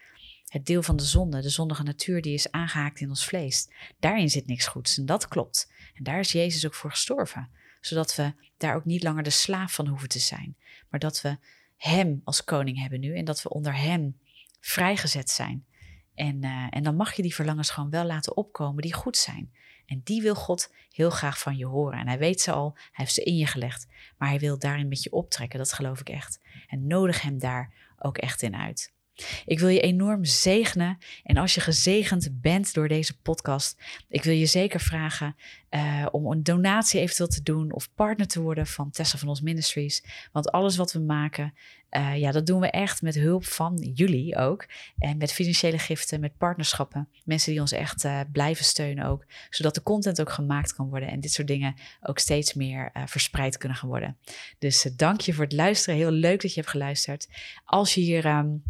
Het 0.46 0.66
deel 0.66 0.82
van 0.82 0.96
de 0.96 1.04
zonde, 1.04 1.40
de 1.40 1.48
zondige 1.48 1.82
natuur, 1.82 2.22
die 2.22 2.34
is 2.34 2.50
aangehaakt 2.50 3.00
in 3.00 3.08
ons 3.08 3.24
vlees. 3.24 3.68
Daarin 3.98 4.30
zit 4.30 4.46
niks 4.46 4.66
goeds 4.66 4.98
en 4.98 5.06
dat 5.06 5.28
klopt. 5.28 5.72
En 5.94 6.04
daar 6.04 6.18
is 6.18 6.32
Jezus 6.32 6.66
ook 6.66 6.74
voor 6.74 6.90
gestorven. 6.90 7.50
Zodat 7.80 8.14
we 8.14 8.32
daar 8.56 8.74
ook 8.74 8.84
niet 8.84 9.02
langer 9.02 9.22
de 9.22 9.30
slaaf 9.30 9.74
van 9.74 9.86
hoeven 9.86 10.08
te 10.08 10.18
zijn. 10.18 10.56
Maar 10.90 11.00
dat 11.00 11.20
we 11.20 11.38
Hem 11.76 12.20
als 12.24 12.44
koning 12.44 12.80
hebben 12.80 13.00
nu 13.00 13.16
en 13.16 13.24
dat 13.24 13.42
we 13.42 13.48
onder 13.48 13.76
Hem 13.76 14.18
vrijgezet 14.60 15.30
zijn. 15.30 15.66
En, 16.14 16.44
uh, 16.44 16.66
en 16.70 16.82
dan 16.82 16.96
mag 16.96 17.12
je 17.12 17.22
die 17.22 17.34
verlangens 17.34 17.70
gewoon 17.70 17.90
wel 17.90 18.04
laten 18.04 18.36
opkomen 18.36 18.82
die 18.82 18.92
goed 18.92 19.16
zijn. 19.16 19.52
En 19.86 20.00
die 20.04 20.22
wil 20.22 20.34
God 20.34 20.72
heel 20.90 21.10
graag 21.10 21.38
van 21.38 21.56
je 21.56 21.66
horen. 21.66 21.98
En 21.98 22.08
hij 22.08 22.18
weet 22.18 22.40
ze 22.40 22.52
al, 22.52 22.72
hij 22.74 22.90
heeft 22.92 23.14
ze 23.14 23.22
in 23.22 23.36
je 23.36 23.46
gelegd. 23.46 23.86
Maar 24.18 24.28
hij 24.28 24.38
wil 24.38 24.58
daarin 24.58 24.88
met 24.88 25.02
je 25.02 25.12
optrekken, 25.12 25.58
dat 25.58 25.72
geloof 25.72 26.00
ik 26.00 26.08
echt. 26.08 26.40
En 26.68 26.86
nodig 26.86 27.22
hem 27.22 27.38
daar 27.38 27.74
ook 27.98 28.18
echt 28.18 28.42
in 28.42 28.56
uit. 28.56 28.92
Ik 29.46 29.58
wil 29.58 29.68
je 29.68 29.80
enorm 29.80 30.24
zegenen. 30.24 30.98
En 31.22 31.36
als 31.36 31.54
je 31.54 31.60
gezegend 31.60 32.28
bent 32.40 32.74
door 32.74 32.88
deze 32.88 33.18
podcast, 33.18 33.76
ik 34.08 34.24
wil 34.24 34.34
je 34.34 34.46
zeker 34.46 34.80
vragen 34.80 35.36
uh, 35.70 36.06
om 36.10 36.30
een 36.30 36.42
donatie 36.42 37.00
eventueel 37.00 37.28
te 37.28 37.42
doen 37.42 37.72
of 37.72 37.94
partner 37.94 38.26
te 38.26 38.40
worden 38.40 38.66
van 38.66 38.90
Tessa 38.90 39.18
van 39.18 39.28
ons 39.28 39.40
Ministries. 39.40 40.04
Want 40.32 40.50
alles 40.50 40.76
wat 40.76 40.92
we 40.92 40.98
maken, 40.98 41.54
uh, 41.90 42.16
ja, 42.16 42.32
dat 42.32 42.46
doen 42.46 42.60
we 42.60 42.70
echt 42.70 43.02
met 43.02 43.14
hulp 43.14 43.44
van 43.44 43.90
jullie 43.94 44.36
ook. 44.36 44.66
En 44.98 45.16
met 45.16 45.32
financiële 45.32 45.78
giften, 45.78 46.20
met 46.20 46.36
partnerschappen. 46.36 47.08
Mensen 47.24 47.52
die 47.52 47.60
ons 47.60 47.72
echt 47.72 48.04
uh, 48.04 48.20
blijven 48.32 48.64
steunen 48.64 49.04
ook. 49.04 49.24
Zodat 49.50 49.74
de 49.74 49.82
content 49.82 50.20
ook 50.20 50.32
gemaakt 50.32 50.74
kan 50.74 50.88
worden. 50.88 51.08
En 51.08 51.20
dit 51.20 51.32
soort 51.32 51.48
dingen 51.48 51.74
ook 52.00 52.18
steeds 52.18 52.54
meer 52.54 52.92
verspreid 53.06 53.56
kunnen 53.56 53.78
gaan 53.78 53.88
worden. 53.88 54.16
Dus 54.58 54.88
dank 54.96 55.20
je 55.20 55.32
voor 55.32 55.44
het 55.44 55.52
luisteren. 55.52 55.98
Heel 55.98 56.10
leuk 56.10 56.42
dat 56.42 56.54
je 56.54 56.60
hebt 56.60 56.72
geluisterd. 56.72 57.28
Als 57.64 57.94
je 57.94 58.00
hier... 58.00 58.26
Um, 58.26 58.62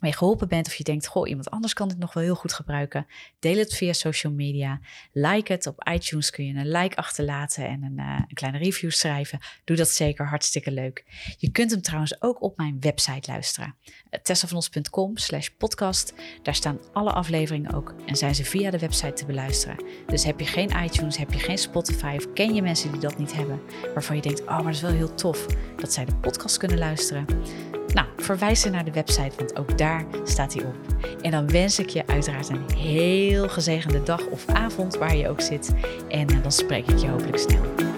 mee 0.00 0.12
geholpen 0.12 0.48
bent 0.48 0.66
of 0.66 0.74
je 0.74 0.84
denkt, 0.84 1.06
goh, 1.06 1.28
iemand 1.28 1.50
anders 1.50 1.72
kan 1.72 1.88
dit 1.88 1.98
nog 1.98 2.12
wel 2.12 2.22
heel 2.22 2.34
goed 2.34 2.52
gebruiken, 2.52 3.06
deel 3.38 3.58
het 3.58 3.74
via 3.74 3.92
social 3.92 4.32
media. 4.32 4.80
Like 5.12 5.52
het. 5.52 5.66
Op 5.66 5.88
iTunes 5.92 6.30
kun 6.30 6.46
je 6.46 6.54
een 6.54 6.70
like 6.70 6.96
achterlaten 6.96 7.68
en 7.68 7.82
een, 7.82 7.98
een 7.98 8.34
kleine 8.34 8.58
review 8.58 8.90
schrijven. 8.90 9.38
Doe 9.64 9.76
dat 9.76 9.88
zeker, 9.88 10.26
hartstikke 10.26 10.70
leuk. 10.70 11.04
Je 11.38 11.50
kunt 11.50 11.70
hem 11.70 11.82
trouwens 11.82 12.22
ook 12.22 12.42
op 12.42 12.56
mijn 12.56 12.76
website 12.80 13.30
luisteren. 13.30 13.74
Eh, 14.10 14.20
tessavanos.com 14.20 15.16
slash 15.16 15.48
podcast. 15.48 16.14
Daar 16.42 16.54
staan 16.54 16.78
alle 16.92 17.12
afleveringen 17.12 17.74
ook 17.74 17.94
en 18.06 18.16
zijn 18.16 18.34
ze 18.34 18.44
via 18.44 18.70
de 18.70 18.78
website 18.78 19.12
te 19.12 19.26
beluisteren. 19.26 19.84
Dus 20.06 20.24
heb 20.24 20.40
je 20.40 20.46
geen 20.46 20.84
iTunes, 20.84 21.16
heb 21.16 21.32
je 21.32 21.38
geen 21.38 21.58
Spotify 21.58 22.14
of 22.16 22.32
ken 22.32 22.54
je 22.54 22.62
mensen 22.62 22.92
die 22.92 23.00
dat 23.00 23.18
niet 23.18 23.34
hebben, 23.34 23.60
waarvan 23.94 24.16
je 24.16 24.22
denkt, 24.22 24.40
oh, 24.40 24.48
maar 24.48 24.62
dat 24.62 24.74
is 24.74 24.80
wel 24.80 24.90
heel 24.90 25.14
tof 25.14 25.46
dat 25.76 25.92
zij 25.92 26.04
de 26.04 26.16
podcast 26.16 26.56
kunnen 26.56 26.78
luisteren 26.78 27.26
nou, 27.96 28.08
verwijs 28.16 28.60
ze 28.60 28.70
naar 28.70 28.84
de 28.84 28.92
website, 28.92 29.36
want 29.36 29.56
ook 29.56 29.78
daar 29.78 30.04
staat 30.24 30.54
hij 30.54 30.64
op. 30.64 30.74
En 31.22 31.30
dan 31.30 31.50
wens 31.50 31.78
ik 31.78 31.88
je 31.88 32.06
uiteraard 32.06 32.48
een 32.48 32.70
heel 32.76 33.48
gezegende 33.48 34.02
dag 34.02 34.26
of 34.26 34.46
avond 34.46 34.96
waar 34.96 35.16
je 35.16 35.28
ook 35.28 35.40
zit. 35.40 35.74
En 36.08 36.28
eh, 36.28 36.42
dan 36.42 36.52
spreek 36.52 36.86
ik 36.86 36.98
je 36.98 37.08
hopelijk 37.08 37.38
snel. 37.38 37.95